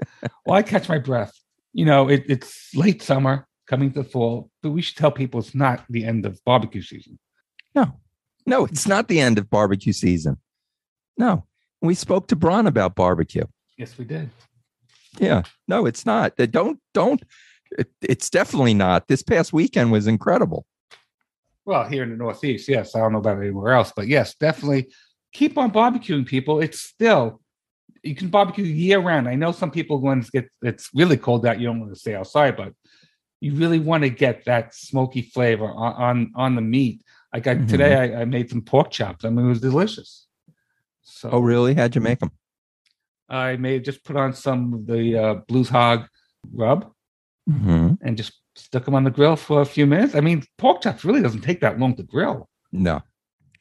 [0.46, 1.32] well, I catch my breath,
[1.72, 5.54] you know, it, it's late summer coming to fall, but we should tell people it's
[5.54, 7.18] not the end of barbecue season.
[7.74, 8.00] No,
[8.46, 10.38] no, it's not the end of barbecue season.
[11.16, 11.46] No,
[11.80, 13.44] we spoke to Bron about barbecue.
[13.76, 14.30] Yes, we did.
[15.18, 16.36] Yeah, no, it's not.
[16.36, 17.22] Don't, don't.
[17.78, 19.08] It, it's definitely not.
[19.08, 20.66] This past weekend was incredible.
[21.64, 22.94] Well, here in the Northeast, yes.
[22.94, 24.90] I don't know about anywhere else, but yes, definitely
[25.34, 26.60] keep on barbecuing, people.
[26.60, 27.40] It's still
[28.02, 29.28] you can barbecue year round.
[29.28, 30.24] I know some people when
[30.62, 32.72] it's really cold out, you don't want to stay outside, but
[33.40, 37.02] you really want to get that smoky flavor on on, on the meat.
[37.32, 37.68] Like I, Mhm.
[37.68, 39.24] today, I, I made some pork chops.
[39.24, 40.26] I mean, it was delicious.
[41.02, 41.74] So Oh, really?
[41.74, 42.30] How'd you make them?
[43.28, 46.06] I made just put on some of the uh, Blues Hog
[46.52, 46.90] rub
[47.46, 50.14] hmm and just stuck them on the grill for a few minutes.
[50.14, 52.48] I mean, pork chops really doesn't take that long to grill.
[52.70, 53.02] No,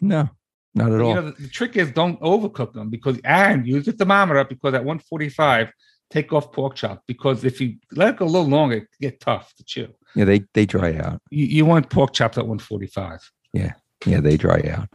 [0.01, 0.29] no,
[0.75, 1.15] not at you all.
[1.15, 4.83] know, the, the trick is don't overcook them because and use the thermometer because at
[4.83, 5.71] 145,
[6.09, 9.19] take off pork chop because if you let it go a little longer, it get
[9.19, 9.87] tough to chew.
[10.15, 11.21] yeah, they they dry out.
[11.29, 13.19] You, you want pork chops at 145.
[13.53, 13.73] Yeah,
[14.05, 14.89] yeah, they dry out.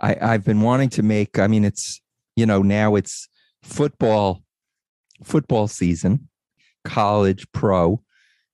[0.00, 1.38] I I've been wanting to make.
[1.38, 2.00] I mean, it's
[2.36, 3.28] you know now it's
[3.62, 4.42] football,
[5.22, 6.28] football season,
[6.84, 8.02] college, pro,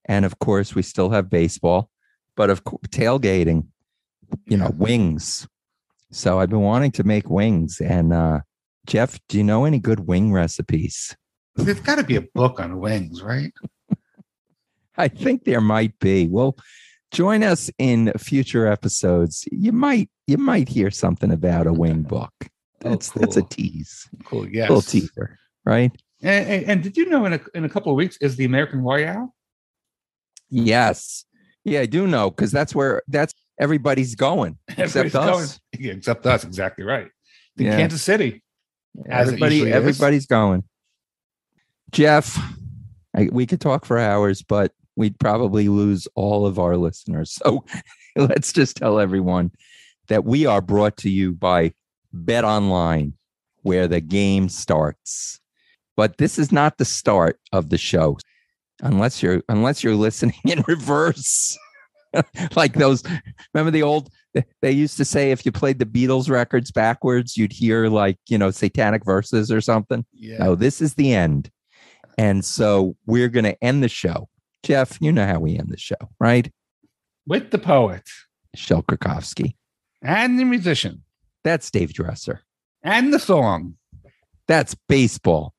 [0.04, 1.90] and of course we still have baseball,
[2.36, 3.66] but of course tailgating.
[4.46, 5.48] You know, wings.
[6.10, 7.80] So I've been wanting to make wings.
[7.80, 8.40] And uh
[8.86, 11.16] Jeff, do you know any good wing recipes?
[11.54, 13.52] There's got to be a book on wings, right?
[14.96, 16.26] I think there might be.
[16.26, 16.56] Well,
[17.12, 19.44] join us in future episodes.
[19.50, 22.32] You might you might hear something about a wing book.
[22.84, 24.08] Oh, That's that's a tease.
[24.24, 24.48] Cool.
[24.48, 24.70] Yes.
[24.70, 25.92] Little teaser, right?
[26.22, 28.44] And, and, and did you know in a, in a couple of weeks is the
[28.44, 29.34] American Royal?
[30.48, 31.24] Yes.
[31.64, 34.58] Yeah, I do know because that's where that's everybody's going.
[34.68, 35.60] Except Everybody's us.
[35.72, 36.42] Going, yeah, except us.
[36.44, 37.08] Exactly right.
[37.56, 37.76] The Yeah.
[37.76, 38.42] Kansas City.
[39.08, 40.64] Everybody, everybody's going.
[41.92, 42.36] Jeff,
[43.16, 47.32] I, we could talk for hours, but we'd probably lose all of our listeners.
[47.32, 47.64] So
[48.16, 49.52] let's just tell everyone
[50.08, 51.72] that we are brought to you by
[52.12, 53.12] Bet Online,
[53.62, 55.40] where the game starts.
[55.96, 58.18] But this is not the start of the show,
[58.82, 61.56] unless you're unless you're listening in reverse.
[62.56, 63.02] like those
[63.54, 64.10] remember the old
[64.62, 68.38] they used to say if you played the Beatles records backwards, you'd hear like, you
[68.38, 70.04] know, satanic verses or something.
[70.12, 70.38] Yeah.
[70.38, 71.50] No, this is the end.
[72.16, 74.28] And so we're going to end the show.
[74.62, 76.52] Jeff, you know how we end the show, right?
[77.26, 78.02] With the poet
[78.54, 79.54] Shel Krakowski.
[80.02, 81.02] and the musician
[81.42, 82.42] That's Dave Dresser.
[82.82, 83.74] and the song.
[84.46, 85.54] That's baseball.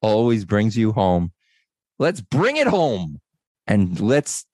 [0.00, 1.32] Always brings you home.
[1.98, 3.20] Let's bring it home
[3.66, 4.44] and let's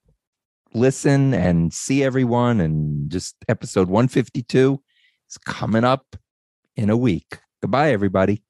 [0.75, 2.61] listen and see everyone.
[2.61, 4.81] And just episode 152
[5.29, 6.17] is coming up
[6.77, 7.39] in a week.
[7.61, 8.43] Goodbye, everybody.